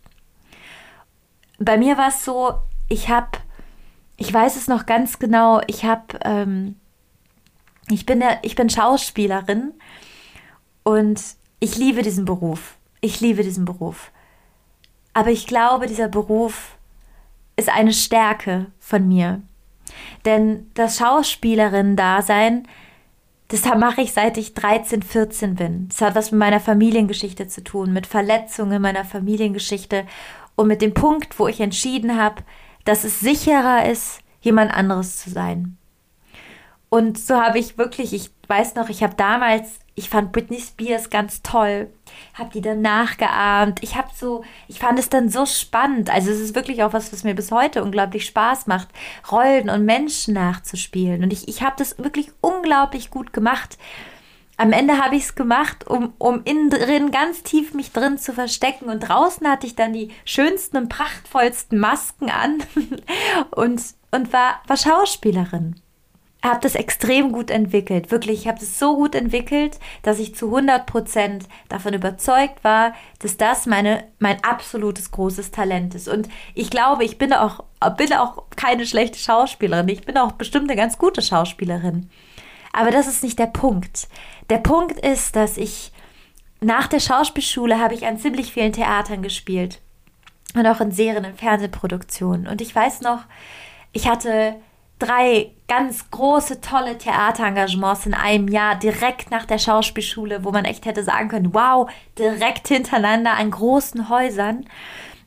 bei 1.65 1.79
mir 1.79 1.97
war 1.97 2.09
es 2.09 2.25
so, 2.25 2.55
ich 2.89 3.09
habe, 3.09 3.29
ich 4.17 4.33
weiß 4.33 4.57
es 4.57 4.69
noch 4.69 4.87
ganz 4.87 5.19
genau, 5.19 5.61
ich 5.67 5.85
habe, 5.85 6.19
ähm, 6.25 6.77
ich 7.89 8.07
bin 8.07 8.21
ja, 8.21 8.39
ich 8.43 8.55
bin 8.55 8.71
Schauspielerin 8.71 9.75
und 10.83 11.21
ich 11.61 11.77
liebe 11.77 12.03
diesen 12.03 12.25
Beruf. 12.25 12.77
Ich 13.01 13.21
liebe 13.21 13.43
diesen 13.43 13.65
Beruf. 13.65 14.13
Aber 15.15 15.31
ich 15.31 15.47
glaube, 15.47 15.87
dieser 15.87 16.09
Beruf 16.09 16.77
ist 17.57 17.69
eine 17.69 17.93
Stärke 17.93 18.67
von 18.79 19.07
mir. 19.07 19.43
Denn 20.25 20.71
das 20.75 20.99
Schauspielerin-Dasein, 20.99 22.67
das 23.49 23.65
mache 23.65 24.01
ich 24.01 24.13
seit 24.13 24.39
ich 24.39 24.55
13, 24.55 25.03
14 25.03 25.55
bin. 25.57 25.89
Das 25.89 26.01
hat 26.01 26.15
was 26.15 26.31
mit 26.31 26.39
meiner 26.39 26.61
Familiengeschichte 26.61 27.49
zu 27.49 27.63
tun, 27.63 27.93
mit 27.93 28.07
Verletzungen 28.07 28.81
meiner 28.81 29.05
Familiengeschichte 29.05 30.07
und 30.55 30.69
mit 30.69 30.81
dem 30.81 30.95
Punkt, 30.95 31.39
wo 31.39 31.49
ich 31.49 31.61
entschieden 31.61 32.19
habe, 32.19 32.43
dass 32.85 33.05
es 33.05 33.21
sicherer 33.21 33.89
ist, 33.89 34.21
jemand 34.41 34.73
anderes 34.73 35.19
zu 35.19 35.31
sein. 35.31 35.77
Und 36.93 37.19
so 37.19 37.37
habe 37.41 37.59
ich 37.59 37.79
wirklich, 37.79 38.13
ich 38.13 38.31
weiß 38.49 38.75
noch, 38.75 38.91
ich 38.91 39.03
habe 39.03 39.15
damals, 39.15 39.79
ich 39.95 40.11
fand 40.11 40.31
Britney 40.31 40.61
Spears 40.61 41.09
ganz 41.09 41.41
toll, 41.41 41.91
habe 42.35 42.51
die 42.53 42.61
dann 42.61 42.83
nachgeahmt. 42.83 43.83
Ich 43.83 43.97
habe 43.97 44.11
so, 44.15 44.45
ich 44.69 44.79
fand 44.79 44.99
es 44.99 45.09
dann 45.09 45.31
so 45.31 45.47
spannend. 45.47 46.11
Also 46.11 46.31
es 46.31 46.39
ist 46.39 46.55
wirklich 46.55 46.83
auch 46.83 46.93
was, 46.93 47.11
was 47.11 47.25
mir 47.25 47.35
bis 47.35 47.51
heute 47.51 47.83
unglaublich 47.83 48.27
Spaß 48.27 48.67
macht, 48.67 48.89
Rollen 49.31 49.71
und 49.71 49.87
Menschen 49.87 50.35
nachzuspielen. 50.35 51.25
Und 51.25 51.33
ich, 51.33 51.49
ich 51.49 51.63
habe 51.63 51.77
das 51.79 51.97
wirklich 51.97 52.31
unglaublich 52.43 53.09
gut 53.09 53.33
gemacht 53.33 53.79
am 54.59 54.71
Ende 54.73 54.99
habe 54.99 55.17
ich 55.17 55.25
es 55.25 55.35
gemacht, 55.35 55.89
um, 55.89 56.13
um 56.19 56.43
innen 56.45 56.69
drin 56.69 57.11
ganz 57.11 57.43
tief 57.43 57.73
mich 57.73 57.91
drin 57.91 58.19
zu 58.19 58.35
verstecken. 58.35 58.91
Und 58.91 59.01
draußen 59.01 59.49
hatte 59.49 59.67
ich 59.67 59.75
dann 59.75 59.95
die 59.95 60.11
schönsten 60.27 60.77
und 60.77 60.89
prachtvollsten 60.89 61.79
Masken 61.79 62.31
an 62.31 62.63
und, 63.51 63.83
und 64.11 64.33
war, 64.33 64.61
war 64.69 64.77
Schauspielerin. 64.77 65.82
Habe 66.45 66.61
das 66.61 66.75
extrem 66.75 67.31
gut 67.31 67.51
entwickelt. 67.51 68.11
Wirklich, 68.11 68.41
ich 68.41 68.49
habe 68.49 68.59
es 68.59 68.79
so 68.79 68.97
gut 68.97 69.15
entwickelt, 69.15 69.79
dass 70.03 70.19
ich 70.19 70.35
zu 70.35 70.47
100 70.47 70.87
Prozent 70.87 71.45
davon 71.69 71.95
überzeugt 71.95 72.65
war, 72.65 72.95
dass 73.21 73.37
das 73.37 73.67
meine, 73.67 74.05
mein 74.19 74.43
absolutes 74.43 75.13
großes 75.13 75.53
Talent 75.53 75.95
ist. 75.95 76.09
Und 76.09 76.29
ich 76.55 76.71
glaube, 76.71 77.05
ich 77.05 77.17
bin 77.17 77.33
auch, 77.33 77.65
bin 77.97 78.13
auch 78.15 78.43
keine 78.57 78.87
schlechte 78.87 79.19
Schauspielerin. 79.19 79.89
Ich 79.89 80.03
bin 80.03 80.19
auch 80.19 80.33
bestimmt 80.33 80.69
eine 80.69 80.77
ganz 80.77 80.99
gute 80.99 81.23
Schauspielerin. 81.23 82.11
Aber 82.73 82.91
das 82.91 83.07
ist 83.07 83.23
nicht 83.23 83.39
der 83.39 83.47
Punkt. 83.47 84.09
Der 84.51 84.59
Punkt 84.59 84.99
ist, 84.99 85.37
dass 85.37 85.57
ich 85.57 85.93
nach 86.61 86.87
der 86.87 87.01
Schauspielschule 87.01 87.79
habe 87.79 87.95
ich 87.95 88.07
an 88.07 88.19
ziemlich 88.19 88.53
vielen 88.53 88.73
Theatern 88.73 89.23
gespielt. 89.23 89.81
Und 90.55 90.67
auch 90.67 90.81
in 90.81 90.93
Serien, 90.93 91.25
in 91.25 91.35
Fernsehproduktionen. 91.35 92.47
Und 92.47 92.61
ich 92.61 92.75
weiß 92.75 93.01
noch, 93.01 93.21
ich 93.93 94.09
hatte 94.09 94.57
drei 95.03 95.51
ganz 95.67 96.11
große, 96.11 96.61
tolle 96.61 96.97
Theaterengagements 96.97 98.07
in 98.07 98.15
einem 98.15 98.49
Jahr, 98.49 98.77
direkt 98.77 99.31
nach 99.31 99.47
der 99.47 99.59
Schauspielschule, 99.59 100.45
wo 100.45 100.53
man 100.53 100.65
echt 100.65 100.87
hätte 100.87 101.03
sagen 101.03 101.29
können, 101.29 101.55
wow, 101.55 101.91
direkt 102.19 102.69
hintereinander 102.69 103.33
an 103.33 103.51
großen 103.51 104.09
Häusern. 104.09 104.67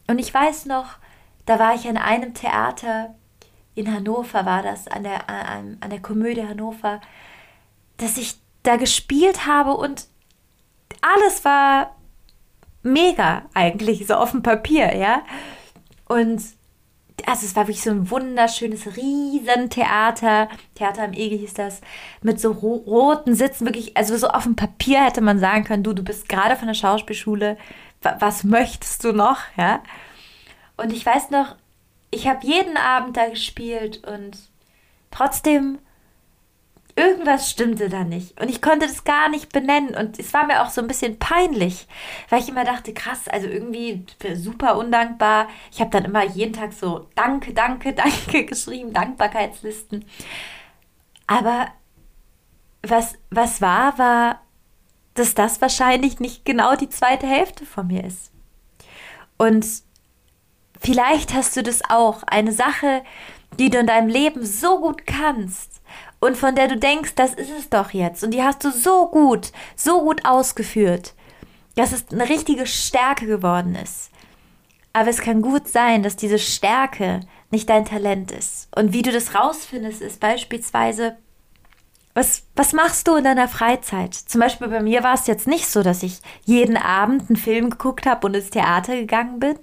Und 0.08 0.20
ich 0.20 0.34
weiß 0.34 0.68
noch, 0.68 0.98
da 1.46 1.60
war 1.60 1.76
ich 1.76 1.88
an 1.88 1.98
einem 1.98 2.34
Theater 2.34 3.16
in 3.74 3.94
Hannover, 3.94 4.46
war 4.46 4.62
das, 4.62 4.88
an 4.88 5.04
der, 5.04 5.30
an, 5.30 5.78
an 5.82 5.90
der 5.90 6.02
Komödie 6.02 6.48
Hannover, 6.48 7.02
dass 7.98 8.18
ich 8.18 8.36
da 8.64 8.78
gespielt 8.78 9.46
habe 9.46 9.76
und 9.76 10.08
alles 11.02 11.44
war 11.44 11.96
mega 12.82 13.44
eigentlich, 13.54 14.08
so 14.08 14.16
auf 14.16 14.32
dem 14.32 14.42
Papier, 14.42 14.96
ja. 14.96 15.24
Und 16.08 16.42
also 17.26 17.46
es 17.46 17.56
war 17.56 17.68
wirklich 17.68 17.84
so 17.84 17.92
ein 17.92 18.10
wunderschönes 18.10 18.98
Riesentheater. 18.98 20.50
Theater 20.76 21.04
am 21.04 21.14
Ege 21.14 21.36
hieß 21.36 21.54
das. 21.54 21.82
Mit 22.22 22.40
so 22.40 22.52
ro 22.52 22.76
roten 22.76 23.36
Sitzen, 23.36 23.66
wirklich, 23.66 23.96
also 23.96 24.18
so 24.18 24.28
auf 24.28 24.44
dem 24.44 24.56
Papier 24.56 25.04
hätte 25.04 25.22
man 25.22 25.40
sagen 25.40 25.64
können, 25.64 25.84
du, 25.84 25.94
du 25.94 26.04
bist 26.04 26.30
gerade 26.30 26.56
von 26.56 26.68
der 26.68 26.76
Schauspielschule, 26.76 27.58
was 28.20 28.44
möchtest 28.44 29.04
du 29.04 29.14
noch, 29.14 29.40
ja? 29.58 29.82
Und 30.78 30.92
ich 30.92 31.06
weiß 31.06 31.32
noch, 31.32 31.56
ich 32.12 32.28
habe 32.28 32.46
jeden 32.46 32.78
Abend 32.78 33.18
da 33.18 33.30
gespielt 33.30 34.06
und 34.06 34.38
trotzdem 35.10 35.80
irgendwas 36.96 37.50
stimmte 37.50 37.90
da 37.90 38.04
nicht. 38.04 38.40
Und 38.40 38.50
ich 38.50 38.62
konnte 38.62 38.88
das 38.88 39.04
gar 39.04 39.30
nicht 39.30 39.52
benennen. 39.52 39.96
Und 39.96 40.18
es 40.18 40.34
war 40.34 40.46
mir 40.46 40.64
auch 40.64 40.70
so 40.70 40.82
ein 40.82 40.88
bisschen 40.88 41.20
peinlich, 41.20 41.88
weil 42.30 42.42
ich 42.42 42.50
immer 42.50 42.64
dachte, 42.64 42.94
krass, 42.94 43.28
also 43.28 43.48
irgendwie 43.48 44.06
super 44.36 44.78
undankbar. 44.78 45.48
Ich 45.72 45.82
habe 45.82 45.92
dann 45.92 46.06
immer 46.06 46.24
jeden 46.24 46.54
Tag 46.54 46.74
so 46.74 47.08
Danke, 47.16 47.54
Danke, 47.54 47.94
Danke 47.94 48.46
geschrieben, 48.46 48.94
Dankbarkeitslisten. 48.94 50.06
Aber 51.28 51.68
was, 52.82 53.16
was 53.30 53.62
war, 53.62 53.98
war, 53.98 54.42
dass 55.16 55.34
das 55.34 55.62
wahrscheinlich 55.62 56.20
nicht 56.20 56.46
genau 56.46 56.76
die 56.76 56.90
zweite 56.90 57.28
Hälfte 57.28 57.66
von 57.66 57.88
mir 57.88 58.04
ist. 58.04 58.32
Und 59.38 59.66
vielleicht 60.80 61.34
hast 61.34 61.58
du 61.58 61.64
das 61.64 61.82
auch. 61.90 62.24
Eine 62.24 62.52
Sache, 62.52 63.04
die 63.60 63.70
du 63.70 63.80
in 63.80 63.88
deinem 63.88 64.10
Leben 64.10 64.46
so 64.46 64.80
gut 64.80 65.06
kannst, 65.06 65.82
und 66.20 66.38
von 66.38 66.56
der 66.56 66.68
du 66.68 66.78
denkst, 66.78 67.16
das 67.16 67.34
ist 67.34 67.52
es 67.52 67.70
doch 67.70 67.92
jetzt 67.92 68.24
und 68.24 68.32
die 68.32 68.44
hast 68.44 68.64
du 68.64 68.72
so 68.72 69.08
gut, 69.08 69.52
so 69.76 70.02
gut 70.02 70.26
ausgeführt, 70.26 71.14
dass 71.76 71.92
es 71.92 72.06
eine 72.12 72.30
richtige 72.30 72.66
Stärke 72.66 73.26
geworden 73.26 73.76
ist. 73.76 74.12
Aber 74.94 75.10
es 75.10 75.20
kann 75.20 75.42
gut 75.42 75.68
sein, 75.68 76.04
dass 76.04 76.16
diese 76.16 76.40
Stärke 76.40 77.20
nicht 77.52 77.70
dein 77.70 77.84
Talent 77.84 78.32
ist. 78.32 78.70
Und 78.76 78.94
wie 78.94 79.02
du 79.02 79.12
das 79.12 79.36
rausfindest, 79.36 80.02
ist 80.02 80.22
beispielsweise, 80.22 81.18
was, 82.14 82.44
was 82.56 82.72
machst 82.72 83.08
du 83.10 83.16
in 83.16 83.26
deiner 83.26 83.50
Freizeit? 83.50 84.14
Zum 84.14 84.40
Beispiel 84.40 84.70
bei 84.70 84.82
mir 84.82 85.04
war 85.04 85.14
es 85.14 85.28
jetzt 85.28 85.48
nicht 85.48 85.68
so, 85.68 85.84
dass 85.84 86.02
ich 86.02 86.22
jeden 86.46 86.78
Abend 86.78 87.30
einen 87.30 87.36
Film 87.36 87.72
geguckt 87.72 88.06
habe 88.06 88.26
und 88.26 88.36
ins 88.36 88.52
Theater 88.52 88.96
gegangen 88.96 89.40
bin. 89.40 89.60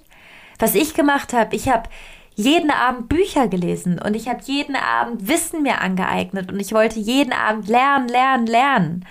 Was 0.59 0.75
ich 0.75 0.93
gemacht 0.93 1.33
habe, 1.33 1.57
ich 1.57 1.71
habe 1.71 1.89
jeden 2.35 2.71
Abend 2.71 3.09
Bücher 3.09 3.49
gelesen 3.49 4.01
und 4.01 4.15
ich 4.15 4.29
habe 4.29 4.41
jeden 4.45 4.77
Abend 4.77 5.29
Wissen 5.29 5.63
mir 5.63 5.81
angeeignet 5.81 6.51
und 6.51 6.61
ich 6.61 6.73
wollte 6.73 6.99
jeden 6.99 7.33
Abend 7.33 7.69
lernen, 7.69 8.09
lernen, 8.09 8.47
lernen 8.47 9.07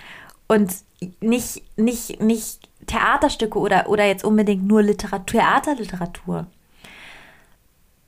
und 0.48 0.72
nicht, 1.20 1.64
nicht, 1.78 2.22
nicht 2.22 2.70
Theaterstücke 2.88 3.58
oder, 3.60 3.90
oder 3.90 4.06
jetzt 4.06 4.24
unbedingt 4.24 4.68
nur 4.68 4.82
Literatur, 4.82 5.40
Theaterliteratur. 5.40 6.48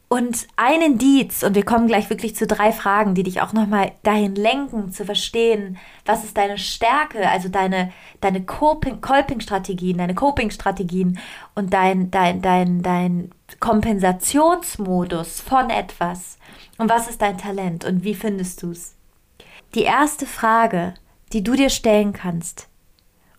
Und 0.10 0.48
ein 0.58 0.82
Indiz, 0.84 1.42
und 1.42 1.56
wir 1.56 1.66
kommen 1.66 1.88
gleich 1.88 2.08
wirklich 2.12 2.36
zu 2.36 2.46
drei 2.46 2.72
Fragen, 2.72 3.16
die 3.16 3.24
dich 3.24 3.42
auch 3.42 3.52
nochmal 3.52 3.94
dahin 4.04 4.36
lenken, 4.36 4.92
zu 4.92 5.06
verstehen, 5.06 5.78
was 6.06 6.24
ist 6.24 6.38
deine 6.38 6.60
Stärke, 6.60 7.28
also 7.28 7.50
deine, 7.50 7.92
deine 8.22 8.44
Coping-Strategien, 8.44 9.98
deine 9.98 10.14
Coping-Strategien 10.14 11.18
und 11.56 11.74
dein, 11.74 12.12
dein, 12.12 12.44
dein, 12.44 12.84
dein 12.84 13.32
Kompensationsmodus 13.60 15.42
von 15.42 15.70
etwas. 15.70 16.38
Und 16.78 16.90
was 16.90 17.08
ist 17.08 17.22
dein 17.22 17.38
Talent 17.38 17.86
und 17.86 18.04
wie 18.04 18.16
findest 18.16 18.64
du 18.64 18.72
es? 18.72 18.96
Die 19.76 19.84
erste 19.84 20.26
Frage, 20.26 20.94
die 21.32 21.44
du 21.44 21.54
dir 21.54 21.70
stellen 21.70 22.14
kannst, 22.14 22.68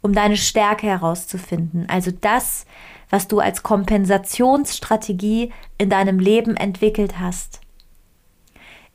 um 0.02 0.12
deine 0.12 0.36
Stärke 0.36 0.86
herauszufinden, 0.86 1.88
also 1.88 2.10
das, 2.10 2.66
was 3.10 3.28
du 3.28 3.38
als 3.40 3.62
Kompensationsstrategie 3.62 5.52
in 5.78 5.90
deinem 5.90 6.18
Leben 6.18 6.56
entwickelt 6.56 7.18
hast, 7.18 7.60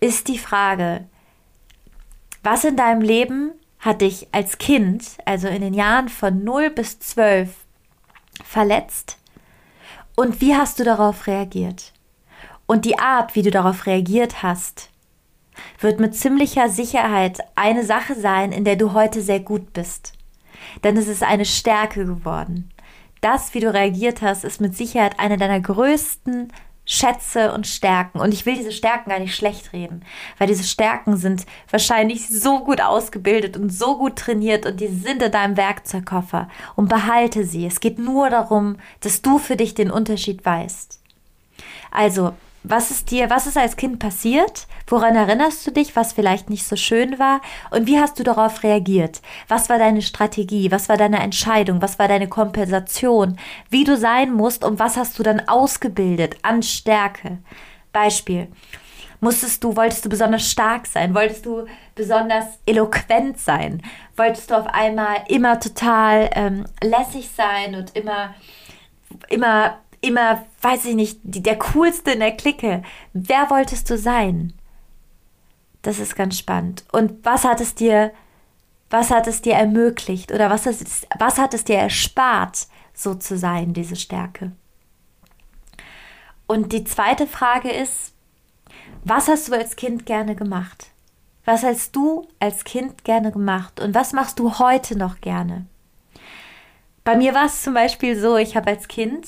ist 0.01 0.27
die 0.27 0.37
Frage, 0.37 1.05
was 2.43 2.63
in 2.63 2.75
deinem 2.75 3.01
Leben 3.01 3.51
hat 3.79 4.01
dich 4.01 4.27
als 4.31 4.57
Kind, 4.57 5.17
also 5.25 5.47
in 5.47 5.61
den 5.61 5.73
Jahren 5.73 6.09
von 6.09 6.43
0 6.43 6.69
bis 6.69 6.99
12, 6.99 7.55
verletzt 8.43 9.17
und 10.19 10.41
wie 10.41 10.55
hast 10.55 10.79
du 10.79 10.83
darauf 10.83 11.27
reagiert? 11.27 11.93
Und 12.65 12.85
die 12.85 12.99
Art, 12.99 13.35
wie 13.35 13.41
du 13.41 13.51
darauf 13.51 13.85
reagiert 13.85 14.43
hast, 14.43 14.89
wird 15.79 15.99
mit 15.99 16.15
ziemlicher 16.15 16.69
Sicherheit 16.69 17.39
eine 17.55 17.83
Sache 17.83 18.15
sein, 18.15 18.51
in 18.51 18.63
der 18.63 18.75
du 18.75 18.93
heute 18.93 19.21
sehr 19.21 19.39
gut 19.39 19.73
bist. 19.73 20.13
Denn 20.83 20.97
es 20.97 21.07
ist 21.07 21.23
eine 21.23 21.45
Stärke 21.45 22.05
geworden 22.05 22.71
das, 23.21 23.53
wie 23.53 23.59
du 23.59 23.73
reagiert 23.73 24.21
hast, 24.21 24.43
ist 24.43 24.61
mit 24.61 24.75
Sicherheit 24.75 25.19
eine 25.19 25.37
deiner 25.37 25.59
größten 25.59 26.53
Schätze 26.91 27.53
und 27.53 27.67
Stärken. 27.67 28.19
Und 28.19 28.33
ich 28.33 28.47
will 28.47 28.55
diese 28.55 28.71
Stärken 28.71 29.11
gar 29.11 29.19
nicht 29.19 29.35
schlecht 29.35 29.73
reden, 29.73 30.03
weil 30.39 30.47
diese 30.47 30.63
Stärken 30.63 31.17
sind 31.17 31.45
wahrscheinlich 31.69 32.27
so 32.27 32.63
gut 32.63 32.81
ausgebildet 32.81 33.57
und 33.57 33.69
so 33.69 33.95
gut 33.95 34.15
trainiert 34.15 34.65
und 34.65 34.79
die 34.79 34.87
sind 34.87 35.21
in 35.21 35.31
deinem 35.31 35.55
Werkzeugkoffer. 35.55 36.49
Und 36.75 36.89
behalte 36.89 37.45
sie. 37.45 37.67
Es 37.67 37.79
geht 37.79 37.99
nur 37.99 38.31
darum, 38.31 38.77
dass 39.01 39.21
du 39.21 39.37
für 39.37 39.55
dich 39.55 39.75
den 39.75 39.91
Unterschied 39.91 40.43
weißt. 40.43 40.99
Also, 41.91 42.33
was 42.63 42.91
ist 42.91 43.11
dir, 43.11 43.29
was 43.29 43.47
ist 43.47 43.57
als 43.57 43.77
Kind 43.77 43.99
passiert? 43.99 44.67
Woran 44.87 45.15
erinnerst 45.15 45.65
du 45.65 45.71
dich, 45.71 45.95
was 45.95 46.13
vielleicht 46.13 46.49
nicht 46.49 46.65
so 46.65 46.75
schön 46.75 47.17
war? 47.17 47.41
Und 47.71 47.87
wie 47.87 47.99
hast 47.99 48.19
du 48.19 48.23
darauf 48.23 48.63
reagiert? 48.63 49.21
Was 49.47 49.69
war 49.69 49.77
deine 49.77 50.01
Strategie? 50.01 50.71
Was 50.71 50.89
war 50.89 50.97
deine 50.97 51.19
Entscheidung? 51.19 51.81
Was 51.81 51.99
war 51.99 52.07
deine 52.07 52.27
Kompensation? 52.27 53.37
Wie 53.69 53.85
du 53.85 53.95
sein 53.95 54.33
musst 54.33 54.63
und 54.63 54.79
was 54.79 54.97
hast 54.97 55.17
du 55.19 55.23
dann 55.23 55.47
ausgebildet 55.47 56.37
an 56.41 56.61
Stärke? 56.61 57.37
Beispiel. 57.93 58.49
Musstest 59.21 59.63
du, 59.63 59.75
wolltest 59.75 60.05
du 60.05 60.09
besonders 60.09 60.49
stark 60.49 60.85
sein? 60.85 61.13
Wolltest 61.13 61.45
du 61.45 61.65
besonders 61.93 62.45
eloquent 62.65 63.37
sein? 63.37 63.81
Wolltest 64.15 64.49
du 64.49 64.55
auf 64.55 64.67
einmal 64.67 65.23
immer 65.27 65.59
total 65.59 66.29
ähm, 66.33 66.65
lässig 66.81 67.29
sein 67.35 67.75
und 67.75 67.95
immer, 67.95 68.33
immer 69.29 69.77
immer, 70.01 70.45
weiß 70.61 70.85
ich 70.85 70.95
nicht, 70.95 71.19
der 71.23 71.57
coolste 71.57 72.11
in 72.11 72.19
der 72.19 72.35
Clique. 72.35 72.83
Wer 73.13 73.49
wolltest 73.49 73.89
du 73.89 73.97
sein? 73.97 74.53
Das 75.81 75.99
ist 75.99 76.15
ganz 76.15 76.37
spannend. 76.37 76.83
Und 76.91 77.25
was 77.25 77.43
hat 77.43 77.61
es 77.61 77.75
dir, 77.75 78.11
was 78.89 79.11
hat 79.11 79.27
es 79.27 79.41
dir 79.41 79.53
ermöglicht 79.53 80.31
oder 80.31 80.49
was, 80.49 80.65
ist, 80.65 81.07
was 81.17 81.37
hat 81.37 81.53
es 81.53 81.63
dir 81.63 81.77
erspart, 81.77 82.67
so 82.93 83.15
zu 83.15 83.37
sein, 83.37 83.73
diese 83.73 83.95
Stärke? 83.95 84.51
Und 86.47 86.73
die 86.73 86.83
zweite 86.83 87.27
Frage 87.27 87.69
ist, 87.69 88.13
was 89.03 89.27
hast 89.27 89.47
du 89.47 89.53
als 89.53 89.75
Kind 89.75 90.05
gerne 90.05 90.35
gemacht? 90.35 90.87
Was 91.45 91.63
hast 91.63 91.95
du 91.95 92.27
als 92.39 92.63
Kind 92.63 93.03
gerne 93.03 93.31
gemacht 93.31 93.79
und 93.79 93.95
was 93.95 94.13
machst 94.13 94.39
du 94.39 94.59
heute 94.59 94.97
noch 94.97 95.21
gerne? 95.21 95.65
Bei 97.03 97.15
mir 97.15 97.33
war 97.33 97.45
es 97.45 97.63
zum 97.63 97.73
Beispiel 97.73 98.19
so, 98.19 98.37
ich 98.37 98.55
habe 98.55 98.69
als 98.69 98.87
Kind 98.87 99.25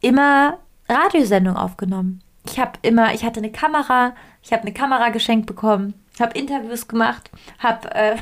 immer 0.00 0.58
Radiosendungen 0.88 1.60
aufgenommen. 1.60 2.22
Ich 2.46 2.58
habe 2.58 2.72
immer, 2.82 3.12
ich 3.14 3.24
hatte 3.24 3.40
eine 3.40 3.52
Kamera, 3.52 4.14
ich 4.42 4.52
habe 4.52 4.62
eine 4.62 4.72
Kamera 4.72 5.10
geschenkt 5.10 5.46
bekommen, 5.46 5.94
habe 6.20 6.38
Interviews 6.38 6.86
gemacht, 6.86 7.30
habe 7.58 7.92
äh, 7.94 8.16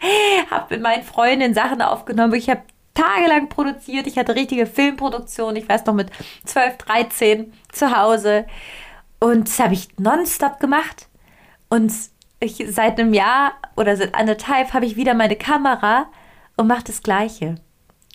hab 0.50 0.70
mit 0.70 0.82
meinen 0.82 1.02
Freundinnen 1.02 1.54
Sachen 1.54 1.80
aufgenommen. 1.82 2.34
Ich 2.34 2.50
habe 2.50 2.62
tagelang 2.94 3.48
produziert. 3.48 4.06
Ich 4.06 4.18
hatte 4.18 4.34
richtige 4.34 4.66
Filmproduktion. 4.66 5.56
Ich 5.56 5.68
weiß 5.68 5.84
noch 5.86 5.94
mit 5.94 6.10
12, 6.44 6.78
13 6.78 7.52
zu 7.72 7.96
Hause. 7.96 8.46
Und 9.20 9.48
das 9.48 9.58
habe 9.58 9.74
ich 9.74 9.88
nonstop 9.98 10.60
gemacht. 10.60 11.08
Und 11.68 11.92
ich, 12.40 12.64
seit 12.68 13.00
einem 13.00 13.14
Jahr 13.14 13.52
oder 13.76 13.96
seit 13.96 14.14
anderthalb 14.14 14.74
habe 14.74 14.86
ich 14.86 14.96
wieder 14.96 15.14
meine 15.14 15.36
Kamera 15.36 16.06
und 16.56 16.66
mache 16.66 16.84
das 16.84 17.02
Gleiche. 17.02 17.56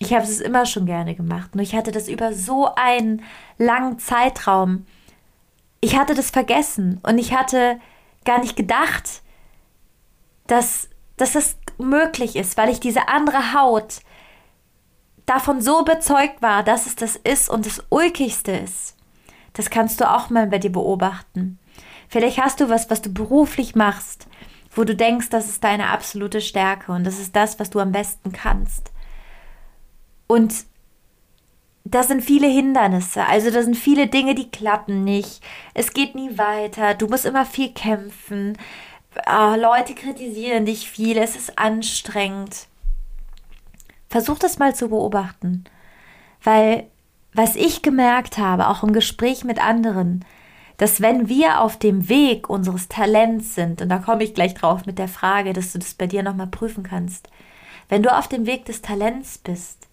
Ich 0.00 0.14
habe 0.14 0.24
es 0.24 0.40
immer 0.40 0.66
schon 0.66 0.86
gerne 0.86 1.14
gemacht. 1.14 1.54
Nur 1.54 1.62
ich 1.62 1.74
hatte 1.74 1.92
das 1.92 2.08
über 2.08 2.32
so 2.32 2.74
einen 2.74 3.22
langen 3.58 3.98
Zeitraum. 3.98 4.86
Ich 5.80 5.96
hatte 5.96 6.14
das 6.14 6.30
vergessen 6.30 7.00
und 7.02 7.18
ich 7.18 7.34
hatte 7.34 7.78
gar 8.24 8.40
nicht 8.40 8.56
gedacht, 8.56 9.22
dass 10.46 10.88
dass 11.20 11.32
das 11.32 11.58
möglich 11.76 12.34
ist, 12.34 12.56
weil 12.56 12.70
ich 12.70 12.80
diese 12.80 13.08
andere 13.08 13.52
Haut 13.52 14.00
davon 15.26 15.60
so 15.60 15.80
überzeugt 15.80 16.40
war, 16.40 16.62
dass 16.62 16.86
es 16.86 16.96
das 16.96 17.16
ist 17.16 17.50
und 17.50 17.66
das 17.66 17.84
Ulkigste 17.90 18.52
ist. 18.52 18.96
Das 19.52 19.68
kannst 19.68 20.00
du 20.00 20.10
auch 20.10 20.30
mal 20.30 20.46
bei 20.46 20.58
dir 20.58 20.72
beobachten. 20.72 21.58
Vielleicht 22.08 22.38
hast 22.38 22.60
du 22.60 22.70
was, 22.70 22.88
was 22.88 23.02
du 23.02 23.12
beruflich 23.12 23.74
machst, 23.74 24.28
wo 24.74 24.84
du 24.84 24.96
denkst, 24.96 25.28
das 25.28 25.48
ist 25.48 25.62
deine 25.62 25.88
absolute 25.88 26.40
Stärke 26.40 26.92
und 26.92 27.04
das 27.04 27.18
ist 27.18 27.36
das, 27.36 27.60
was 27.60 27.68
du 27.68 27.80
am 27.80 27.92
besten 27.92 28.32
kannst. 28.32 28.90
Und 30.30 30.54
da 31.82 32.04
sind 32.04 32.22
viele 32.22 32.46
Hindernisse, 32.46 33.26
also 33.26 33.50
da 33.50 33.64
sind 33.64 33.76
viele 33.76 34.06
Dinge, 34.06 34.36
die 34.36 34.48
klappen 34.48 35.02
nicht. 35.02 35.42
Es 35.74 35.92
geht 35.92 36.14
nie 36.14 36.38
weiter, 36.38 36.94
du 36.94 37.08
musst 37.08 37.26
immer 37.26 37.44
viel 37.44 37.72
kämpfen. 37.72 38.56
Oh, 39.26 39.56
Leute 39.56 39.96
kritisieren 39.96 40.66
dich 40.66 40.88
viel, 40.88 41.18
es 41.18 41.34
ist 41.34 41.58
anstrengend. 41.58 42.68
Versuch 44.08 44.38
das 44.38 44.60
mal 44.60 44.72
zu 44.72 44.88
beobachten, 44.88 45.64
weil 46.44 46.86
was 47.34 47.56
ich 47.56 47.82
gemerkt 47.82 48.38
habe, 48.38 48.68
auch 48.68 48.84
im 48.84 48.92
Gespräch 48.92 49.42
mit 49.42 49.58
anderen, 49.58 50.24
dass 50.76 51.00
wenn 51.00 51.28
wir 51.28 51.60
auf 51.60 51.76
dem 51.76 52.08
Weg 52.08 52.48
unseres 52.48 52.86
Talents 52.86 53.56
sind, 53.56 53.82
und 53.82 53.88
da 53.88 53.98
komme 53.98 54.22
ich 54.22 54.34
gleich 54.34 54.54
drauf 54.54 54.86
mit 54.86 55.00
der 55.00 55.08
Frage, 55.08 55.54
dass 55.54 55.72
du 55.72 55.80
das 55.80 55.94
bei 55.94 56.06
dir 56.06 56.22
nochmal 56.22 56.46
prüfen 56.46 56.84
kannst, 56.84 57.28
wenn 57.88 58.04
du 58.04 58.16
auf 58.16 58.28
dem 58.28 58.46
Weg 58.46 58.64
des 58.66 58.80
Talents 58.80 59.36
bist, 59.38 59.89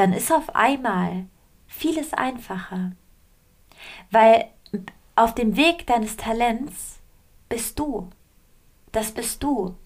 dann 0.00 0.14
ist 0.14 0.32
auf 0.32 0.56
einmal 0.56 1.26
vieles 1.66 2.14
einfacher. 2.14 2.92
Weil 4.10 4.48
auf 5.14 5.34
dem 5.34 5.58
Weg 5.58 5.86
deines 5.86 6.16
Talents 6.16 7.00
bist 7.50 7.78
du. 7.78 8.08
Das 8.92 9.12
bist 9.12 9.42
du. 9.42 9.76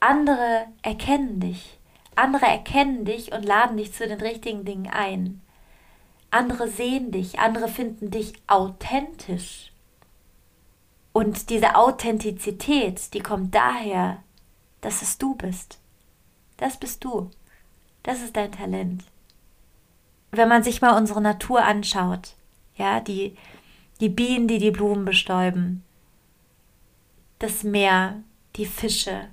Andere 0.00 0.66
erkennen 0.82 1.38
dich. 1.38 1.78
Andere 2.16 2.46
erkennen 2.46 3.04
dich 3.04 3.30
und 3.30 3.44
laden 3.44 3.76
dich 3.76 3.92
zu 3.92 4.08
den 4.08 4.20
richtigen 4.20 4.64
Dingen 4.64 4.88
ein. 4.88 5.40
Andere 6.32 6.68
sehen 6.68 7.12
dich, 7.12 7.38
andere 7.38 7.68
finden 7.68 8.10
dich 8.10 8.32
authentisch. 8.48 9.72
Und 11.12 11.50
diese 11.50 11.76
Authentizität, 11.76 13.14
die 13.14 13.20
kommt 13.20 13.54
daher, 13.54 14.24
dass 14.80 15.02
es 15.02 15.18
du 15.18 15.36
bist. 15.36 15.78
Das 16.56 16.78
bist 16.78 17.04
du. 17.04 17.30
Das 18.02 18.22
ist 18.22 18.36
dein 18.36 18.50
Talent. 18.50 19.04
Wenn 20.30 20.48
man 20.48 20.62
sich 20.62 20.80
mal 20.80 20.96
unsere 20.96 21.20
Natur 21.20 21.62
anschaut, 21.64 22.34
ja, 22.76 23.00
die, 23.00 23.36
die 24.00 24.08
Bienen, 24.08 24.48
die 24.48 24.58
die 24.58 24.70
Blumen 24.70 25.04
bestäuben, 25.04 25.82
das 27.38 27.64
Meer, 27.64 28.22
die 28.56 28.66
Fische, 28.66 29.28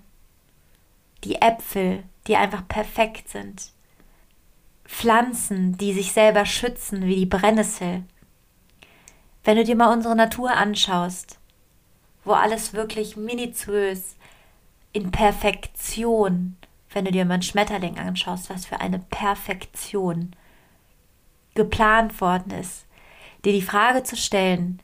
die 1.24 1.36
Äpfel, 1.42 2.04
die 2.28 2.36
einfach 2.36 2.68
perfekt 2.68 3.30
sind, 3.30 3.72
Pflanzen, 4.86 5.78
die 5.78 5.94
sich 5.94 6.14
selber 6.14 6.46
schützen, 6.46 7.06
wie 7.06 7.16
die 7.16 7.26
Brennnessel. 7.26 8.04
Wenn 9.44 9.58
du 9.58 9.64
dir 9.64 9.76
mal 9.76 9.94
unsere 9.94 10.16
Natur 10.16 10.52
anschaust, 10.52 11.40
wo 12.24 12.34
alles 12.34 12.74
wirklich 12.74 13.18
minutiös 13.18 14.16
in 14.94 15.12
Perfektion 15.12 16.58
wenn 16.98 17.06
du 17.06 17.12
dir 17.12 17.26
mal 17.26 17.36
einen 17.36 17.44
Schmetterling 17.44 18.00
anschaust, 18.00 18.50
was 18.50 18.66
für 18.66 18.80
eine 18.80 19.00
Perfektion 19.00 20.32
geplant 21.58 22.22
worden 22.22 22.52
ist, 22.52 22.86
dir 23.44 23.52
die 23.52 23.62
Frage 23.62 24.04
zu 24.04 24.16
stellen, 24.16 24.82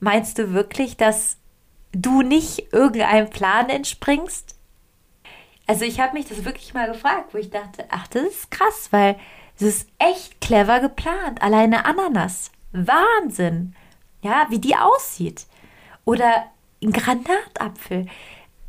meinst 0.00 0.38
du 0.38 0.54
wirklich, 0.54 0.96
dass 0.96 1.36
du 1.92 2.22
nicht 2.22 2.72
irgendeinem 2.72 3.28
Plan 3.28 3.68
entspringst? 3.68 4.56
Also 5.66 5.84
ich 5.84 6.00
habe 6.00 6.14
mich 6.14 6.26
das 6.26 6.44
wirklich 6.44 6.72
mal 6.72 6.90
gefragt, 6.90 7.34
wo 7.34 7.38
ich 7.38 7.50
dachte, 7.50 7.84
ach, 7.90 8.06
das 8.08 8.22
ist 8.22 8.50
krass, 8.50 8.88
weil 8.90 9.16
es 9.56 9.62
ist 9.62 9.88
echt 9.98 10.40
clever 10.40 10.80
geplant. 10.80 11.42
Alleine 11.42 11.84
Ananas. 11.84 12.50
Wahnsinn. 12.72 13.74
Ja, 14.22 14.46
wie 14.48 14.58
die 14.58 14.76
aussieht. 14.76 15.46
Oder 16.04 16.46
ein 16.82 16.92
Granatapfel 16.92 18.06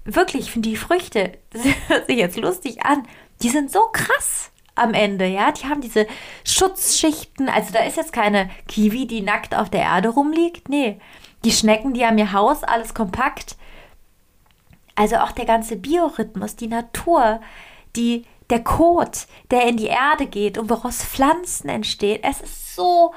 wirklich, 0.05 0.43
ich 0.43 0.51
finde 0.51 0.69
die 0.69 0.77
Früchte, 0.77 1.37
das 1.49 1.63
hört 1.87 2.07
sich 2.07 2.17
jetzt 2.17 2.37
lustig 2.37 2.85
an, 2.85 3.05
die 3.41 3.49
sind 3.49 3.71
so 3.71 3.87
krass 3.91 4.51
am 4.75 4.93
Ende, 4.93 5.25
ja. 5.25 5.51
Die 5.51 5.65
haben 5.67 5.81
diese 5.81 6.05
Schutzschichten. 6.43 7.49
Also 7.49 7.73
da 7.73 7.79
ist 7.79 7.97
jetzt 7.97 8.13
keine 8.13 8.49
Kiwi, 8.67 9.07
die 9.07 9.21
nackt 9.21 9.55
auf 9.55 9.69
der 9.69 9.81
Erde 9.81 10.09
rumliegt. 10.09 10.69
Nee. 10.69 10.99
Die 11.43 11.51
Schnecken, 11.51 11.93
die 11.93 12.05
haben 12.05 12.17
ihr 12.17 12.33
Haus, 12.33 12.63
alles 12.63 12.93
kompakt. 12.93 13.55
Also 14.95 15.17
auch 15.17 15.31
der 15.31 15.45
ganze 15.45 15.75
Biorhythmus, 15.75 16.55
die 16.55 16.67
Natur, 16.67 17.41
die, 17.95 18.25
der 18.49 18.63
Kot, 18.63 19.27
der 19.51 19.67
in 19.67 19.77
die 19.77 19.87
Erde 19.87 20.25
geht 20.27 20.57
und 20.57 20.69
woraus 20.69 21.03
Pflanzen 21.03 21.69
entstehen. 21.69 22.23
Es 22.23 22.41
ist 22.41 22.75
so 22.75 23.13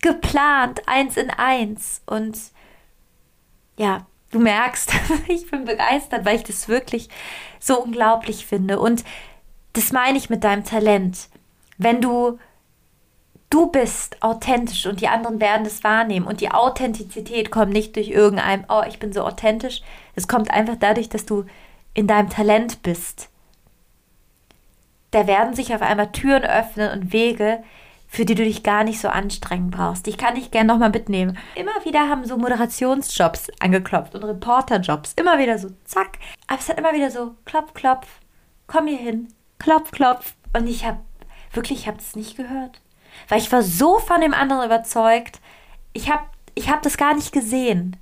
geplant, 0.00 0.86
eins 0.86 1.16
in 1.16 1.30
eins. 1.30 2.02
Und 2.06 2.38
ja, 3.76 4.06
du 4.30 4.38
merkst, 4.38 4.92
ich 5.28 5.50
bin 5.50 5.64
begeistert, 5.64 6.24
weil 6.24 6.36
ich 6.36 6.44
das 6.44 6.68
wirklich 6.68 7.08
so 7.58 7.82
unglaublich 7.82 8.46
finde. 8.46 8.78
Und 8.80 9.04
das 9.72 9.92
meine 9.92 10.18
ich 10.18 10.30
mit 10.30 10.44
deinem 10.44 10.64
Talent. 10.64 11.28
Wenn 11.78 12.00
du 12.00 12.38
du 13.50 13.66
bist 13.66 14.22
authentisch 14.22 14.86
und 14.86 15.00
die 15.00 15.08
anderen 15.08 15.40
werden 15.40 15.64
das 15.64 15.84
wahrnehmen 15.84 16.26
und 16.26 16.40
die 16.40 16.52
Authentizität 16.52 17.50
kommt 17.50 17.72
nicht 17.72 17.96
durch 17.96 18.08
irgendein, 18.08 18.64
oh, 18.68 18.82
ich 18.88 19.00
bin 19.00 19.12
so 19.12 19.22
authentisch. 19.22 19.82
Es 20.14 20.28
kommt 20.28 20.50
einfach 20.52 20.76
dadurch, 20.78 21.08
dass 21.08 21.26
du 21.26 21.44
in 21.92 22.06
deinem 22.06 22.30
Talent 22.30 22.82
bist. 22.82 23.28
Da 25.10 25.26
werden 25.26 25.54
sich 25.54 25.74
auf 25.74 25.82
einmal 25.82 26.12
Türen 26.12 26.44
öffnen 26.44 26.92
und 26.92 27.12
Wege, 27.12 27.64
für 28.06 28.24
die 28.24 28.36
du 28.36 28.44
dich 28.44 28.62
gar 28.62 28.84
nicht 28.84 29.00
so 29.00 29.08
anstrengen 29.08 29.70
brauchst. 29.70 30.06
Ich 30.06 30.16
kann 30.16 30.36
dich 30.36 30.52
gerne 30.52 30.72
nochmal 30.72 30.90
mitnehmen. 30.90 31.36
Immer 31.56 31.84
wieder 31.84 32.08
haben 32.08 32.24
so 32.24 32.36
Moderationsjobs 32.36 33.50
angeklopft 33.58 34.14
und 34.14 34.24
Reporterjobs. 34.24 35.14
Immer 35.14 35.38
wieder 35.38 35.58
so, 35.58 35.70
zack. 35.84 36.18
Aber 36.46 36.58
es 36.60 36.68
hat 36.68 36.78
immer 36.78 36.92
wieder 36.92 37.10
so, 37.10 37.34
klopf, 37.44 37.74
klopf, 37.74 38.06
komm 38.68 38.86
hier 38.86 38.98
hin, 38.98 39.28
klopf, 39.60 39.92
klopf. 39.92 40.34
Und 40.52 40.66
ich 40.66 40.84
habe, 40.84 40.98
wirklich, 41.52 41.82
ich 41.82 41.86
habe 41.86 41.98
es 41.98 42.16
nicht 42.16 42.36
gehört. 42.36 42.80
Weil 43.28 43.38
ich 43.38 43.52
war 43.52 43.62
so 43.62 43.98
von 43.98 44.20
dem 44.20 44.34
anderen 44.34 44.64
überzeugt. 44.64 45.40
Ich 45.92 46.10
habe 46.10 46.24
ich 46.54 46.68
hab 46.68 46.82
das 46.82 46.96
gar 46.96 47.14
nicht 47.14 47.32
gesehen. 47.32 47.96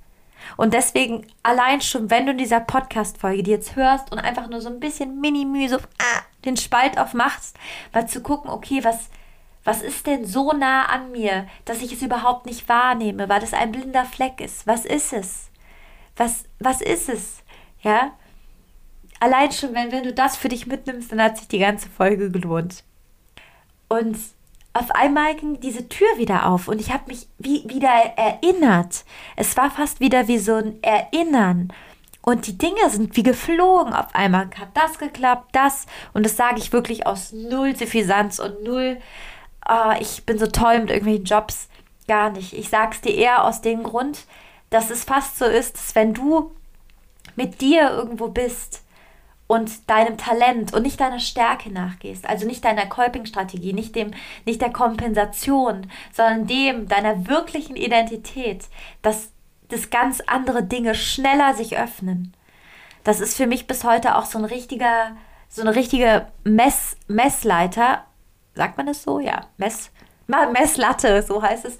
Und 0.57 0.73
deswegen 0.73 1.27
allein 1.43 1.81
schon, 1.81 2.09
wenn 2.09 2.25
du 2.25 2.31
in 2.31 2.37
dieser 2.37 2.59
Podcast-Folge 2.59 3.43
die 3.43 3.51
jetzt 3.51 3.75
hörst 3.75 4.11
und 4.11 4.19
einfach 4.19 4.49
nur 4.49 4.61
so 4.61 4.69
ein 4.69 4.79
bisschen 4.79 5.19
mini-müh 5.19 5.67
so 5.67 5.77
ah, 5.77 6.21
den 6.45 6.57
Spalt 6.57 6.97
aufmachst, 6.97 7.57
mal 7.93 8.07
zu 8.07 8.21
gucken, 8.21 8.49
okay, 8.49 8.83
was, 8.83 9.09
was 9.63 9.81
ist 9.81 10.07
denn 10.07 10.25
so 10.25 10.53
nah 10.53 10.85
an 10.85 11.11
mir, 11.11 11.47
dass 11.65 11.81
ich 11.81 11.91
es 11.93 12.01
überhaupt 12.01 12.45
nicht 12.45 12.69
wahrnehme, 12.69 13.29
weil 13.29 13.43
es 13.43 13.53
ein 13.53 13.71
blinder 13.71 14.05
Fleck 14.05 14.41
ist? 14.41 14.65
Was 14.65 14.85
ist 14.85 15.13
es? 15.13 15.49
Was, 16.15 16.45
was 16.59 16.81
ist 16.81 17.09
es? 17.09 17.43
Ja? 17.81 18.11
Allein 19.19 19.51
schon, 19.51 19.73
wenn, 19.73 19.91
wenn 19.91 20.03
du 20.03 20.13
das 20.13 20.37
für 20.37 20.49
dich 20.49 20.67
mitnimmst, 20.67 21.11
dann 21.11 21.21
hat 21.21 21.37
sich 21.37 21.47
die 21.47 21.59
ganze 21.59 21.89
Folge 21.89 22.31
gelohnt. 22.31 22.83
Und 23.87 24.17
auf 24.73 24.91
einmal 24.91 25.35
ging 25.35 25.59
diese 25.59 25.89
Tür 25.89 26.07
wieder 26.17 26.47
auf 26.47 26.67
und 26.67 26.79
ich 26.79 26.91
habe 26.93 27.03
mich 27.07 27.27
wie, 27.37 27.67
wieder 27.67 27.89
erinnert. 27.89 29.03
Es 29.35 29.57
war 29.57 29.71
fast 29.71 29.99
wieder 29.99 30.27
wie 30.27 30.37
so 30.37 30.55
ein 30.55 30.81
Erinnern. 30.83 31.73
Und 32.21 32.47
die 32.47 32.57
Dinge 32.57 32.89
sind 32.89 33.15
wie 33.15 33.23
geflogen. 33.23 33.93
Auf 33.93 34.13
einmal 34.13 34.49
hat 34.57 34.69
das 34.75 34.99
geklappt, 34.99 35.49
das. 35.53 35.87
Und 36.13 36.25
das 36.25 36.37
sage 36.37 36.59
ich 36.59 36.71
wirklich 36.71 37.07
aus 37.07 37.31
null 37.31 37.75
Suffisanz 37.75 38.39
und 38.39 38.63
null 38.63 38.97
oh, 39.69 39.93
ich 39.99 40.25
bin 40.25 40.37
so 40.37 40.47
toll 40.47 40.79
mit 40.79 40.89
irgendwelchen 40.89 41.25
Jobs. 41.25 41.67
Gar 42.07 42.31
nicht. 42.31 42.53
Ich 42.53 42.69
sag's 42.69 43.01
dir 43.01 43.13
eher 43.13 43.45
aus 43.45 43.61
dem 43.61 43.83
Grund, 43.83 44.25
dass 44.69 44.89
es 44.89 45.03
fast 45.03 45.37
so 45.37 45.45
ist, 45.45 45.75
dass 45.75 45.95
wenn 45.95 46.13
du 46.13 46.51
mit 47.35 47.61
dir 47.61 47.91
irgendwo 47.91 48.27
bist 48.27 48.83
und 49.49 49.89
deinem 49.89 50.15
Talent 50.15 50.75
und 50.75 50.83
nicht 50.83 50.99
deiner 50.99 51.19
Stärke 51.19 51.71
nachgehst, 51.71 52.29
also 52.29 52.45
nicht 52.45 52.63
deiner 52.63 52.85
Kolping-Strategie, 52.85 53.73
nicht 53.73 53.95
dem, 53.95 54.11
nicht 54.45 54.61
der 54.61 54.71
Kompensation, 54.71 55.89
sondern 56.13 56.45
dem 56.45 56.87
deiner 56.87 57.27
wirklichen 57.27 57.75
Identität, 57.75 58.65
dass 59.01 59.31
das 59.69 59.89
ganz 59.89 60.21
andere 60.27 60.61
Dinge 60.61 60.93
schneller 60.93 61.55
sich 61.55 61.79
öffnen. 61.79 62.35
Das 63.03 63.19
ist 63.19 63.35
für 63.35 63.47
mich 63.47 63.65
bis 63.65 63.83
heute 63.83 64.17
auch 64.17 64.25
so 64.25 64.37
ein 64.37 64.45
richtiger, 64.45 65.17
so 65.47 65.61
eine 65.63 65.75
richtige 65.75 66.27
Mess, 66.43 66.95
Messleiter 67.07 68.03
sagt 68.53 68.77
man 68.77 68.85
das 68.85 69.01
so? 69.01 69.19
Ja, 69.19 69.47
Mess, 69.57 69.89
Messlatte, 70.27 71.23
so 71.23 71.41
heißt 71.41 71.65
es. 71.65 71.77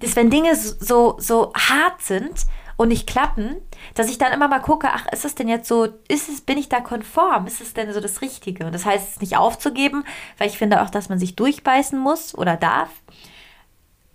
Dass 0.00 0.16
wenn 0.16 0.30
Dinge 0.30 0.56
so, 0.56 1.16
so 1.18 1.52
hart 1.54 2.00
sind 2.00 2.46
und 2.80 2.88
nicht 2.88 3.06
klappen, 3.06 3.56
dass 3.94 4.08
ich 4.08 4.16
dann 4.16 4.32
immer 4.32 4.48
mal 4.48 4.60
gucke, 4.60 4.88
ach, 4.90 5.04
ist 5.12 5.26
es 5.26 5.34
denn 5.34 5.48
jetzt 5.48 5.68
so, 5.68 5.88
ist 6.08 6.30
es, 6.30 6.40
bin 6.40 6.56
ich 6.56 6.70
da 6.70 6.80
konform? 6.80 7.46
Ist 7.46 7.60
es 7.60 7.74
denn 7.74 7.92
so 7.92 8.00
das 8.00 8.22
Richtige? 8.22 8.64
Und 8.64 8.74
das 8.74 8.86
heißt, 8.86 9.06
es 9.06 9.20
nicht 9.20 9.36
aufzugeben, 9.36 10.02
weil 10.38 10.48
ich 10.48 10.56
finde 10.56 10.80
auch, 10.80 10.88
dass 10.88 11.10
man 11.10 11.18
sich 11.18 11.36
durchbeißen 11.36 11.98
muss 11.98 12.34
oder 12.34 12.56
darf. 12.56 12.88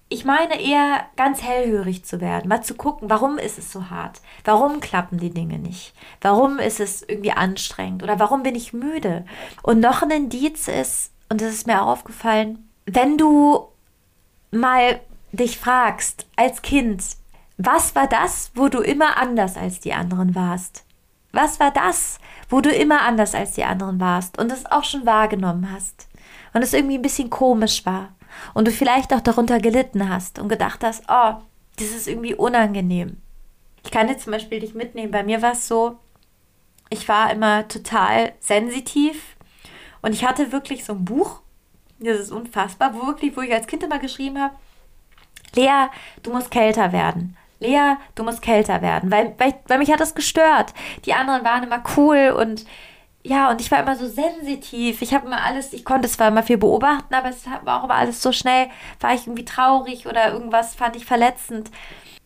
ich 0.10 0.25
meine 0.25 0.60
eher 0.60 1.06
ganz 1.15 1.43
hellhörig 1.43 2.06
zu 2.06 2.21
werden, 2.21 2.47
mal 2.47 2.63
zu 2.63 2.75
gucken, 2.75 3.10
warum 3.10 3.38
ist 3.38 3.58
es 3.58 3.71
so 3.71 3.89
hart? 3.91 4.21
Warum 4.43 4.80
klappen 4.80 5.19
die 5.19 5.32
Dinge 5.32 5.60
nicht? 5.60 5.93
Warum 6.21 6.58
ist 6.60 6.80
es 6.80 7.04
irgendwie 7.04 7.34
anstrengend? 7.34 8.01
Oder 8.01 8.19
warum 8.19 8.43
bin 8.43 8.56
ich 8.56 8.73
müde? 8.73 9.25
Und 9.62 9.80
noch 9.80 10.01
ein 10.01 10.12
Indiz 10.12 10.67
ist, 10.67 11.12
und 11.30 11.41
das 11.41 11.54
ist 11.54 11.67
mir 11.67 11.82
auch 11.84 11.88
aufgefallen, 11.88 12.67
wenn 12.86 13.17
du 13.17 13.67
mal 14.51 15.01
dich 15.32 15.58
fragst, 15.58 16.28
als 16.36 16.62
Kind, 16.62 17.04
was 17.57 17.95
war 17.95 18.07
das, 18.07 18.51
wo 18.53 18.67
du 18.67 18.79
immer 18.81 19.17
anders 19.17 19.57
als 19.57 19.79
die 19.79 19.93
anderen 19.93 20.35
warst? 20.35 20.83
Was 21.31 21.59
war 21.59 21.71
das, 21.71 22.19
wo 22.49 22.61
du 22.61 22.69
immer 22.69 23.01
anders 23.01 23.35
als 23.35 23.53
die 23.53 23.63
anderen 23.63 23.99
warst 23.99 24.37
und 24.37 24.51
es 24.51 24.65
auch 24.65 24.83
schon 24.83 25.05
wahrgenommen 25.05 25.71
hast 25.71 26.07
und 26.53 26.63
es 26.63 26.73
irgendwie 26.73 26.97
ein 26.97 27.01
bisschen 27.01 27.29
komisch 27.29 27.85
war 27.85 28.15
und 28.53 28.67
du 28.67 28.71
vielleicht 28.71 29.13
auch 29.13 29.21
darunter 29.21 29.59
gelitten 29.59 30.09
hast 30.09 30.39
und 30.39 30.49
gedacht 30.49 30.83
hast, 30.83 31.03
oh, 31.07 31.35
das 31.77 31.87
ist 31.87 32.07
irgendwie 32.07 32.35
unangenehm. 32.35 33.17
Ich 33.83 33.91
kann 33.91 34.07
jetzt 34.07 34.23
zum 34.23 34.31
Beispiel 34.31 34.59
dich 34.59 34.73
mitnehmen. 34.73 35.11
Bei 35.11 35.23
mir 35.23 35.41
war 35.41 35.51
es 35.51 35.67
so, 35.67 35.99
ich 36.89 37.07
war 37.07 37.31
immer 37.31 37.67
total 37.67 38.33
sensitiv 38.39 39.35
und 40.01 40.13
ich 40.13 40.25
hatte 40.25 40.51
wirklich 40.51 40.85
so 40.85 40.93
ein 40.93 41.05
Buch, 41.05 41.41
das 41.99 42.19
ist 42.19 42.31
unfassbar, 42.31 42.93
wo 42.93 43.07
wirklich, 43.07 43.35
wo 43.35 43.41
ich 43.41 43.53
als 43.53 43.67
Kind 43.67 43.83
immer 43.83 43.99
geschrieben 43.99 44.39
habe, 44.39 44.55
Lea, 45.55 45.87
du 46.23 46.31
musst 46.31 46.51
kälter 46.51 46.91
werden. 46.91 47.37
Lea, 47.59 47.95
du 48.15 48.23
musst 48.23 48.41
kälter 48.41 48.81
werden, 48.81 49.11
weil, 49.11 49.33
weil, 49.37 49.55
weil 49.67 49.79
mich 49.79 49.91
hat 49.91 49.99
das 49.99 50.15
gestört. 50.15 50.73
Die 51.05 51.13
anderen 51.13 51.43
waren 51.45 51.63
immer 51.63 51.83
cool 51.97 52.35
und 52.37 52.65
ja, 53.23 53.49
und 53.49 53.59
ich 53.59 53.71
war 53.71 53.79
immer 53.79 53.95
so 53.95 54.07
sensitiv. 54.07 55.01
Ich 55.01 55.13
habe 55.13 55.25
immer 55.25 55.43
alles, 55.43 55.73
ich 55.73 55.83
konnte 55.83 56.07
zwar 56.07 56.27
immer 56.27 56.43
viel 56.43 56.57
beobachten, 56.59 57.13
aber 57.13 57.29
es 57.29 57.45
war 57.63 57.79
auch 57.79 57.85
immer 57.85 57.95
alles 57.95 58.21
so 58.21 58.31
schnell, 58.31 58.67
war 58.99 59.15
ich 59.15 59.25
irgendwie 59.25 59.45
traurig 59.45 60.05
oder 60.05 60.31
irgendwas 60.31 60.75
fand 60.75 60.95
ich 60.95 61.05
verletzend. 61.05 61.71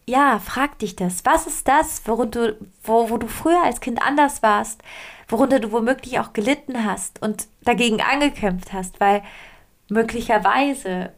Ja, 0.06 0.40
frag 0.40 0.78
dich 0.80 0.98
das. 0.98 1.24
Was 1.24 1.48
ist 1.48 1.68
das, 1.68 2.06
worunter, 2.06 2.54
wo, 2.84 3.10
wo 3.10 3.18
du 3.18 3.28
früher 3.28 3.64
als 3.64 3.80
Kind 3.80 4.02
anders 4.02 4.44
warst, 4.44 4.82
worunter 5.30 5.60
du 5.60 5.72
womöglich 5.72 6.20
auch 6.20 6.34
gelitten 6.34 6.84
hast 6.84 7.22
und 7.22 7.48
dagegen 7.62 8.02
angekämpft 8.02 8.74
hast, 8.74 9.00
weil 9.00 9.24
möglicherweise 9.90 11.14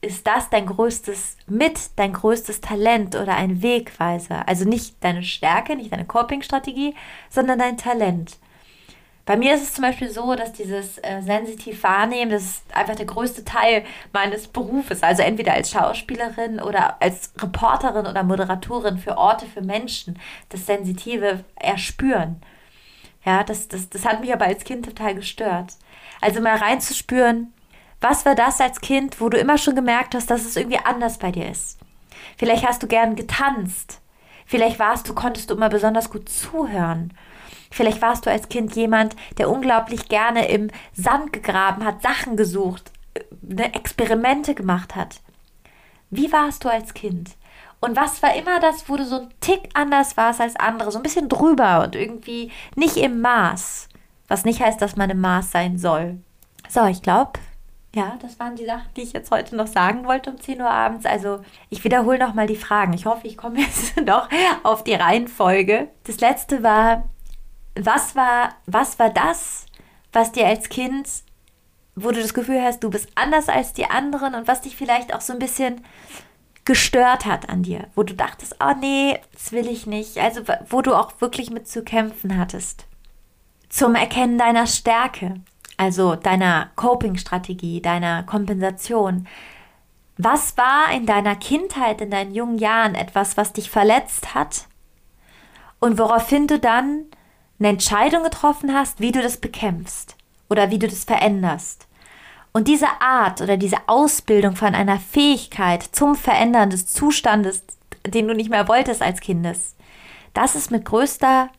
ist 0.00 0.26
das 0.26 0.48
dein 0.50 0.66
größtes 0.66 1.36
mit, 1.46 1.78
dein 1.96 2.12
größtes 2.12 2.60
Talent 2.60 3.16
oder 3.16 3.34
ein 3.34 3.62
Wegweiser. 3.62 4.46
Also 4.46 4.64
nicht 4.64 4.96
deine 5.00 5.22
Stärke, 5.22 5.74
nicht 5.74 5.92
deine 5.92 6.04
Coping-Strategie, 6.04 6.94
sondern 7.30 7.58
dein 7.58 7.76
Talent. 7.76 8.38
Bei 9.28 9.36
mir 9.36 9.54
ist 9.54 9.62
es 9.62 9.74
zum 9.74 9.82
Beispiel 9.82 10.08
so, 10.08 10.34
dass 10.36 10.54
dieses 10.54 10.96
äh, 10.98 11.20
sensitiv 11.20 11.82
wahrnehmen, 11.82 12.30
das 12.30 12.44
ist 12.44 12.74
einfach 12.74 12.94
der 12.94 13.04
größte 13.04 13.44
Teil 13.44 13.84
meines 14.10 14.46
Berufes. 14.46 15.02
Also 15.02 15.22
entweder 15.22 15.52
als 15.52 15.70
Schauspielerin 15.70 16.60
oder 16.60 17.02
als 17.02 17.34
Reporterin 17.36 18.06
oder 18.06 18.22
Moderatorin 18.22 18.96
für 18.96 19.18
Orte, 19.18 19.44
für 19.44 19.60
Menschen, 19.60 20.18
das 20.48 20.64
Sensitive 20.64 21.44
erspüren. 21.56 22.40
Ja, 23.22 23.44
das, 23.44 23.68
das, 23.68 23.90
das 23.90 24.06
hat 24.06 24.22
mich 24.22 24.32
aber 24.32 24.46
als 24.46 24.64
Kind 24.64 24.86
total 24.86 25.14
gestört. 25.14 25.74
Also 26.22 26.40
mal 26.40 26.56
reinzuspüren, 26.56 27.52
was 28.00 28.24
war 28.24 28.34
das 28.34 28.60
als 28.60 28.80
Kind, 28.80 29.20
wo 29.20 29.28
du 29.28 29.38
immer 29.38 29.58
schon 29.58 29.74
gemerkt 29.74 30.14
hast, 30.14 30.30
dass 30.30 30.44
es 30.44 30.56
irgendwie 30.56 30.78
anders 30.78 31.18
bei 31.18 31.32
dir 31.32 31.50
ist? 31.50 31.78
Vielleicht 32.36 32.66
hast 32.66 32.82
du 32.82 32.86
gern 32.86 33.16
getanzt. 33.16 34.00
Vielleicht 34.46 34.78
warst 34.78 35.08
du, 35.08 35.14
konntest 35.14 35.50
du 35.50 35.54
immer 35.54 35.68
besonders 35.68 36.10
gut 36.10 36.28
zuhören. 36.28 37.12
Vielleicht 37.70 38.00
warst 38.00 38.24
du 38.24 38.30
als 38.30 38.48
Kind 38.48 38.74
jemand, 38.76 39.14
der 39.36 39.50
unglaublich 39.50 40.08
gerne 40.08 40.48
im 40.48 40.70
Sand 40.94 41.32
gegraben 41.32 41.84
hat, 41.84 42.02
Sachen 42.02 42.36
gesucht, 42.36 42.92
ne, 43.42 43.74
Experimente 43.74 44.54
gemacht 44.54 44.94
hat. 44.96 45.20
Wie 46.10 46.32
warst 46.32 46.64
du 46.64 46.70
als 46.70 46.94
Kind? 46.94 47.32
Und 47.80 47.96
was 47.96 48.22
war 48.22 48.34
immer 48.34 48.58
das, 48.58 48.88
wo 48.88 48.96
du 48.96 49.04
so 49.04 49.20
ein 49.20 49.28
Tick 49.40 49.68
anders 49.74 50.16
warst 50.16 50.40
als 50.40 50.56
andere, 50.56 50.90
so 50.90 50.98
ein 50.98 51.02
bisschen 51.02 51.28
drüber 51.28 51.84
und 51.84 51.94
irgendwie 51.94 52.50
nicht 52.74 52.96
im 52.96 53.20
Maß. 53.20 53.88
Was 54.26 54.44
nicht 54.44 54.60
heißt, 54.60 54.80
dass 54.80 54.96
man 54.96 55.10
im 55.10 55.20
Maß 55.20 55.50
sein 55.50 55.78
soll. 55.78 56.18
So, 56.68 56.86
ich 56.86 57.02
glaube, 57.02 57.38
ja, 57.98 58.16
das 58.22 58.38
waren 58.38 58.54
die 58.54 58.64
Sachen, 58.64 58.88
die 58.96 59.02
ich 59.02 59.12
jetzt 59.12 59.32
heute 59.32 59.56
noch 59.56 59.66
sagen 59.66 60.06
wollte 60.06 60.30
um 60.30 60.40
10 60.40 60.60
Uhr 60.60 60.70
abends. 60.70 61.04
Also 61.04 61.40
ich 61.68 61.82
wiederhole 61.82 62.18
nochmal 62.18 62.46
die 62.46 62.56
Fragen. 62.56 62.92
Ich 62.92 63.06
hoffe, 63.06 63.26
ich 63.26 63.36
komme 63.36 63.60
jetzt 63.60 63.96
noch 64.00 64.28
auf 64.62 64.84
die 64.84 64.94
Reihenfolge. 64.94 65.88
Das 66.04 66.20
letzte 66.20 66.62
war, 66.62 67.08
was 67.74 68.14
war, 68.14 68.54
was 68.66 69.00
war 69.00 69.10
das, 69.10 69.66
was 70.12 70.30
dir 70.30 70.46
als 70.46 70.68
Kind, 70.68 71.08
wo 71.96 72.12
du 72.12 72.20
das 72.22 72.34
Gefühl 72.34 72.62
hast, 72.62 72.84
du 72.84 72.90
bist 72.90 73.08
anders 73.16 73.48
als 73.48 73.72
die 73.72 73.90
anderen 73.90 74.36
und 74.36 74.46
was 74.46 74.60
dich 74.60 74.76
vielleicht 74.76 75.12
auch 75.12 75.20
so 75.20 75.32
ein 75.32 75.40
bisschen 75.40 75.84
gestört 76.64 77.26
hat 77.26 77.48
an 77.48 77.64
dir, 77.64 77.88
wo 77.96 78.04
du 78.04 78.14
dachtest, 78.14 78.56
oh 78.60 78.74
nee, 78.78 79.18
das 79.32 79.50
will 79.50 79.66
ich 79.66 79.86
nicht, 79.86 80.18
also 80.18 80.42
wo 80.68 80.82
du 80.82 80.94
auch 80.94 81.20
wirklich 81.20 81.50
mit 81.50 81.66
zu 81.66 81.82
kämpfen 81.82 82.38
hattest. 82.38 82.86
Zum 83.68 83.96
Erkennen 83.96 84.38
deiner 84.38 84.66
Stärke, 84.66 85.40
also 85.78 86.16
deiner 86.16 86.70
Coping-Strategie, 86.76 87.80
deiner 87.80 88.24
Kompensation. 88.24 89.26
Was 90.18 90.58
war 90.58 90.92
in 90.92 91.06
deiner 91.06 91.36
Kindheit, 91.36 92.00
in 92.00 92.10
deinen 92.10 92.34
jungen 92.34 92.58
Jahren 92.58 92.94
etwas, 92.94 93.36
was 93.36 93.52
dich 93.54 93.70
verletzt 93.70 94.34
hat 94.34 94.66
und 95.78 95.98
woraufhin 95.98 96.48
du 96.48 96.58
dann 96.58 97.04
eine 97.58 97.68
Entscheidung 97.68 98.24
getroffen 98.24 98.74
hast, 98.74 99.00
wie 99.00 99.12
du 99.12 99.22
das 99.22 99.38
bekämpfst 99.38 100.16
oder 100.50 100.70
wie 100.70 100.78
du 100.78 100.88
das 100.88 101.04
veränderst. 101.04 101.86
Und 102.52 102.66
diese 102.66 102.88
Art 103.00 103.40
oder 103.40 103.56
diese 103.56 103.76
Ausbildung 103.86 104.56
von 104.56 104.74
einer 104.74 104.98
Fähigkeit 104.98 105.82
zum 105.82 106.16
Verändern 106.16 106.70
des 106.70 106.86
Zustandes, 106.86 107.62
den 108.04 108.26
du 108.26 108.34
nicht 108.34 108.50
mehr 108.50 108.66
wolltest 108.66 109.02
als 109.02 109.20
Kindes, 109.20 109.76
das 110.34 110.56
ist 110.56 110.70
mit 110.70 110.84
größter 110.84 111.50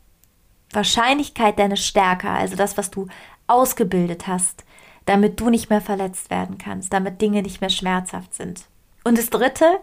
Wahrscheinlichkeit 0.73 1.57
deine 1.57 1.77
Stärke, 1.77 2.29
also 2.29 2.55
das, 2.55 2.77
was 2.77 2.91
du 2.91 3.07
ausgebildet 3.49 4.27
hast, 4.27 4.63
damit 5.05 5.39
du 5.39 5.49
nicht 5.49 5.69
mehr 5.69 5.81
verletzt 5.81 6.29
werden 6.29 6.57
kannst, 6.57 6.93
damit 6.93 7.21
Dinge 7.21 7.41
nicht 7.41 7.61
mehr 7.61 7.69
schmerzhaft 7.69 8.33
sind. 8.33 8.65
Und 9.03 9.17
das 9.17 9.29
Dritte, 9.29 9.79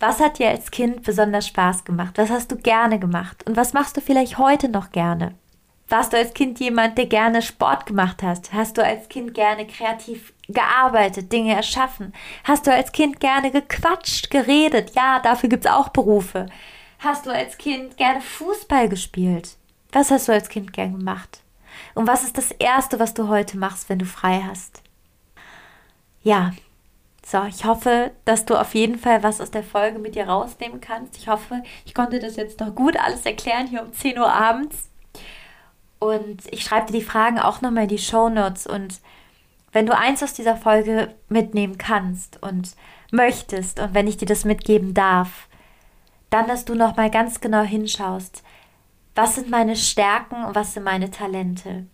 was 0.00 0.20
hat 0.20 0.38
dir 0.38 0.50
als 0.50 0.70
Kind 0.70 1.02
besonders 1.02 1.46
Spaß 1.46 1.84
gemacht? 1.84 2.18
Was 2.18 2.30
hast 2.30 2.52
du 2.52 2.56
gerne 2.56 2.98
gemacht? 2.98 3.44
Und 3.46 3.56
was 3.56 3.72
machst 3.72 3.96
du 3.96 4.00
vielleicht 4.00 4.38
heute 4.38 4.68
noch 4.68 4.92
gerne? 4.92 5.34
Warst 5.88 6.12
du 6.12 6.18
als 6.18 6.34
Kind 6.34 6.60
jemand, 6.60 6.98
der 6.98 7.06
gerne 7.06 7.40
Sport 7.40 7.86
gemacht 7.86 8.22
hast? 8.22 8.52
Hast 8.52 8.76
du 8.76 8.84
als 8.84 9.08
Kind 9.08 9.32
gerne 9.32 9.66
kreativ 9.66 10.34
gearbeitet, 10.46 11.32
Dinge 11.32 11.54
erschaffen? 11.54 12.12
Hast 12.44 12.66
du 12.66 12.72
als 12.72 12.92
Kind 12.92 13.20
gerne 13.20 13.50
gequatscht, 13.50 14.30
geredet? 14.30 14.92
Ja, 14.94 15.18
dafür 15.20 15.48
gibt 15.48 15.64
es 15.64 15.70
auch 15.70 15.88
Berufe. 15.88 16.46
Hast 16.98 17.24
du 17.24 17.30
als 17.30 17.56
Kind 17.56 17.96
gerne 17.96 18.20
Fußball 18.20 18.88
gespielt? 18.90 19.56
Was 19.92 20.10
hast 20.10 20.28
du 20.28 20.32
als 20.32 20.50
Kind 20.50 20.74
gern 20.74 20.98
gemacht? 20.98 21.42
Und 21.94 22.06
was 22.06 22.24
ist 22.24 22.38
das 22.38 22.50
Erste, 22.52 22.98
was 22.98 23.14
du 23.14 23.28
heute 23.28 23.58
machst, 23.58 23.88
wenn 23.88 23.98
du 23.98 24.06
frei 24.06 24.42
hast? 24.46 24.82
Ja, 26.22 26.52
so, 27.30 27.44
ich 27.44 27.66
hoffe, 27.66 28.10
dass 28.24 28.46
du 28.46 28.58
auf 28.58 28.74
jeden 28.74 28.98
Fall 28.98 29.22
was 29.22 29.42
aus 29.42 29.50
der 29.50 29.62
Folge 29.62 29.98
mit 29.98 30.14
dir 30.14 30.28
rausnehmen 30.28 30.80
kannst. 30.80 31.18
Ich 31.18 31.28
hoffe, 31.28 31.62
ich 31.84 31.94
konnte 31.94 32.20
das 32.20 32.36
jetzt 32.36 32.60
noch 32.60 32.74
gut 32.74 32.98
alles 32.98 33.26
erklären 33.26 33.66
hier 33.66 33.82
um 33.82 33.92
10 33.92 34.18
Uhr 34.18 34.32
abends. 34.32 34.88
Und 35.98 36.42
ich 36.50 36.62
schreibe 36.62 36.86
dir 36.86 37.00
die 37.00 37.04
Fragen 37.04 37.38
auch 37.38 37.60
nochmal 37.60 37.82
in 37.82 37.90
die 37.90 37.98
Show 37.98 38.30
Notes. 38.30 38.66
Und 38.66 39.00
wenn 39.72 39.84
du 39.84 39.94
eins 39.94 40.22
aus 40.22 40.32
dieser 40.32 40.56
Folge 40.56 41.14
mitnehmen 41.28 41.76
kannst 41.76 42.42
und 42.42 42.74
möchtest 43.10 43.78
und 43.78 43.92
wenn 43.92 44.06
ich 44.06 44.16
dir 44.16 44.26
das 44.26 44.46
mitgeben 44.46 44.94
darf, 44.94 45.48
dann, 46.30 46.46
dass 46.46 46.64
du 46.64 46.74
nochmal 46.74 47.10
ganz 47.10 47.40
genau 47.40 47.62
hinschaust, 47.62 48.42
was 49.18 49.34
sind 49.34 49.50
meine 49.50 49.74
Stärken 49.74 50.44
und 50.44 50.54
was 50.54 50.74
sind 50.74 50.84
meine 50.84 51.10
Talente. 51.10 51.86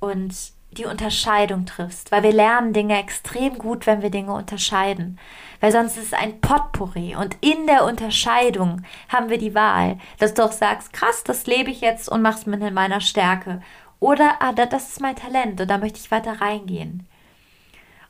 Und 0.00 0.34
die 0.72 0.84
Unterscheidung 0.84 1.66
triffst, 1.66 2.10
weil 2.10 2.24
wir 2.24 2.32
lernen 2.32 2.72
Dinge 2.72 2.98
extrem 2.98 3.56
gut, 3.56 3.86
wenn 3.86 4.02
wir 4.02 4.10
Dinge 4.10 4.32
unterscheiden, 4.32 5.20
weil 5.60 5.70
sonst 5.70 5.96
ist 5.96 6.06
es 6.06 6.12
ein 6.12 6.40
Potpourri 6.40 7.14
und 7.14 7.36
in 7.42 7.68
der 7.68 7.84
Unterscheidung 7.84 8.82
haben 9.08 9.30
wir 9.30 9.38
die 9.38 9.54
Wahl, 9.54 9.98
dass 10.18 10.34
du 10.34 10.44
auch 10.44 10.50
sagst, 10.50 10.92
krass, 10.92 11.22
das 11.22 11.46
lebe 11.46 11.70
ich 11.70 11.80
jetzt 11.80 12.08
und 12.08 12.22
mach's 12.22 12.44
mit 12.44 12.74
meiner 12.74 13.00
Stärke 13.00 13.62
oder 14.00 14.34
ah, 14.40 14.52
das 14.52 14.88
ist 14.88 15.00
mein 15.00 15.14
Talent 15.14 15.60
und 15.60 15.70
da 15.70 15.78
möchte 15.78 16.00
ich 16.00 16.10
weiter 16.10 16.40
reingehen. 16.40 17.06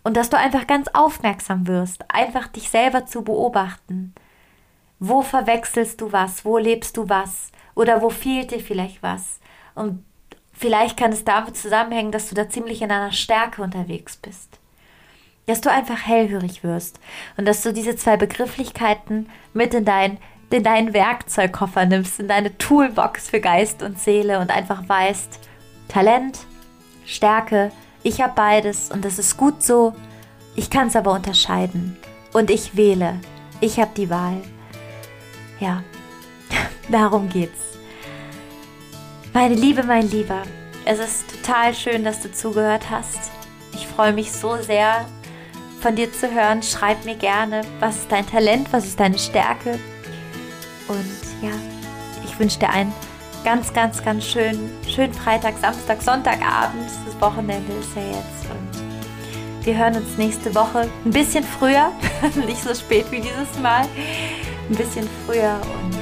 Und 0.04 0.16
dass 0.16 0.30
du 0.30 0.38
einfach 0.38 0.66
ganz 0.66 0.88
aufmerksam 0.94 1.66
wirst, 1.66 2.10
einfach 2.10 2.48
dich 2.48 2.70
selber 2.70 3.04
zu 3.04 3.22
beobachten. 3.22 4.14
Wo 4.98 5.20
verwechselst 5.20 6.00
du 6.00 6.12
was? 6.12 6.46
Wo 6.46 6.56
lebst 6.56 6.96
du 6.96 7.10
was? 7.10 7.50
Oder 7.76 8.02
wo 8.02 8.10
fehlt 8.10 8.50
dir 8.50 8.58
vielleicht 8.58 9.00
was? 9.04 9.38
Und 9.76 10.02
Vielleicht 10.58 10.96
kann 10.96 11.12
es 11.12 11.24
damit 11.24 11.56
zusammenhängen, 11.56 12.12
dass 12.12 12.30
du 12.30 12.34
da 12.34 12.48
ziemlich 12.48 12.80
in 12.80 12.90
einer 12.90 13.12
Stärke 13.12 13.60
unterwegs 13.60 14.16
bist. 14.16 14.58
Dass 15.46 15.60
du 15.60 15.70
einfach 15.70 16.06
hellhörig 16.06 16.64
wirst 16.64 16.98
und 17.36 17.46
dass 17.46 17.62
du 17.62 17.72
diese 17.72 17.94
zwei 17.94 18.16
Begrifflichkeiten 18.16 19.28
mit 19.52 19.74
in, 19.74 19.84
dein, 19.84 20.18
in 20.50 20.64
deinen 20.64 20.94
Werkzeugkoffer 20.94 21.84
nimmst, 21.84 22.20
in 22.20 22.28
deine 22.28 22.56
Toolbox 22.56 23.28
für 23.28 23.40
Geist 23.40 23.82
und 23.82 23.98
Seele 23.98 24.40
und 24.40 24.50
einfach 24.50 24.88
weißt, 24.88 25.38
Talent, 25.88 26.38
Stärke, 27.04 27.70
ich 28.02 28.22
habe 28.22 28.32
beides 28.34 28.90
und 28.90 29.04
das 29.04 29.18
ist 29.18 29.36
gut 29.36 29.62
so, 29.62 29.94
ich 30.56 30.70
kann 30.70 30.88
es 30.88 30.96
aber 30.96 31.12
unterscheiden. 31.12 31.98
Und 32.32 32.50
ich 32.50 32.76
wähle. 32.76 33.20
Ich 33.60 33.78
habe 33.78 33.90
die 33.94 34.10
Wahl. 34.10 34.40
Ja, 35.60 35.82
darum 36.90 37.28
geht's. 37.28 37.78
Meine 39.32 39.54
Liebe, 39.54 39.82
mein 39.82 40.10
Lieber, 40.10 40.42
es 40.84 40.98
ist 40.98 41.30
total 41.30 41.74
schön, 41.74 42.04
dass 42.04 42.22
du 42.22 42.32
zugehört 42.32 42.90
hast. 42.90 43.30
Ich 43.74 43.86
freue 43.86 44.12
mich 44.12 44.32
so 44.32 44.56
sehr, 44.56 45.06
von 45.80 45.94
dir 45.94 46.12
zu 46.12 46.32
hören. 46.32 46.62
Schreib 46.62 47.04
mir 47.04 47.16
gerne, 47.16 47.62
was 47.80 47.96
ist 47.96 48.12
dein 48.12 48.26
Talent, 48.26 48.72
was 48.72 48.86
ist 48.86 48.98
deine 48.98 49.18
Stärke. 49.18 49.78
Und 50.88 51.42
ja, 51.42 51.54
ich 52.24 52.38
wünsche 52.38 52.58
dir 52.58 52.70
einen 52.70 52.92
ganz, 53.44 53.72
ganz, 53.72 54.02
ganz 54.02 54.24
schönen, 54.24 54.70
schönen 54.88 55.14
Freitag, 55.14 55.54
Samstag, 55.60 56.02
Sonntagabend. 56.02 56.90
Das 57.06 57.20
Wochenende 57.20 57.72
ist 57.74 57.94
ja 57.94 58.02
jetzt. 58.02 58.50
Und 58.50 59.64
wir 59.64 59.76
hören 59.76 59.96
uns 59.96 60.16
nächste 60.16 60.54
Woche 60.54 60.88
ein 61.04 61.10
bisschen 61.10 61.44
früher, 61.44 61.92
nicht 62.46 62.62
so 62.62 62.74
spät 62.74 63.06
wie 63.10 63.20
dieses 63.20 63.58
Mal. 63.62 63.86
Ein 64.68 64.76
bisschen 64.76 65.08
früher 65.24 65.60
und 65.82 65.95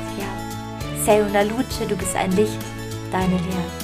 Sei 1.04 1.20
una 1.20 1.42
luce, 1.42 1.86
du 1.86 1.96
bist 1.96 2.16
ein 2.16 2.32
Licht, 2.32 2.58
deine 3.12 3.36
Lehre. 3.36 3.83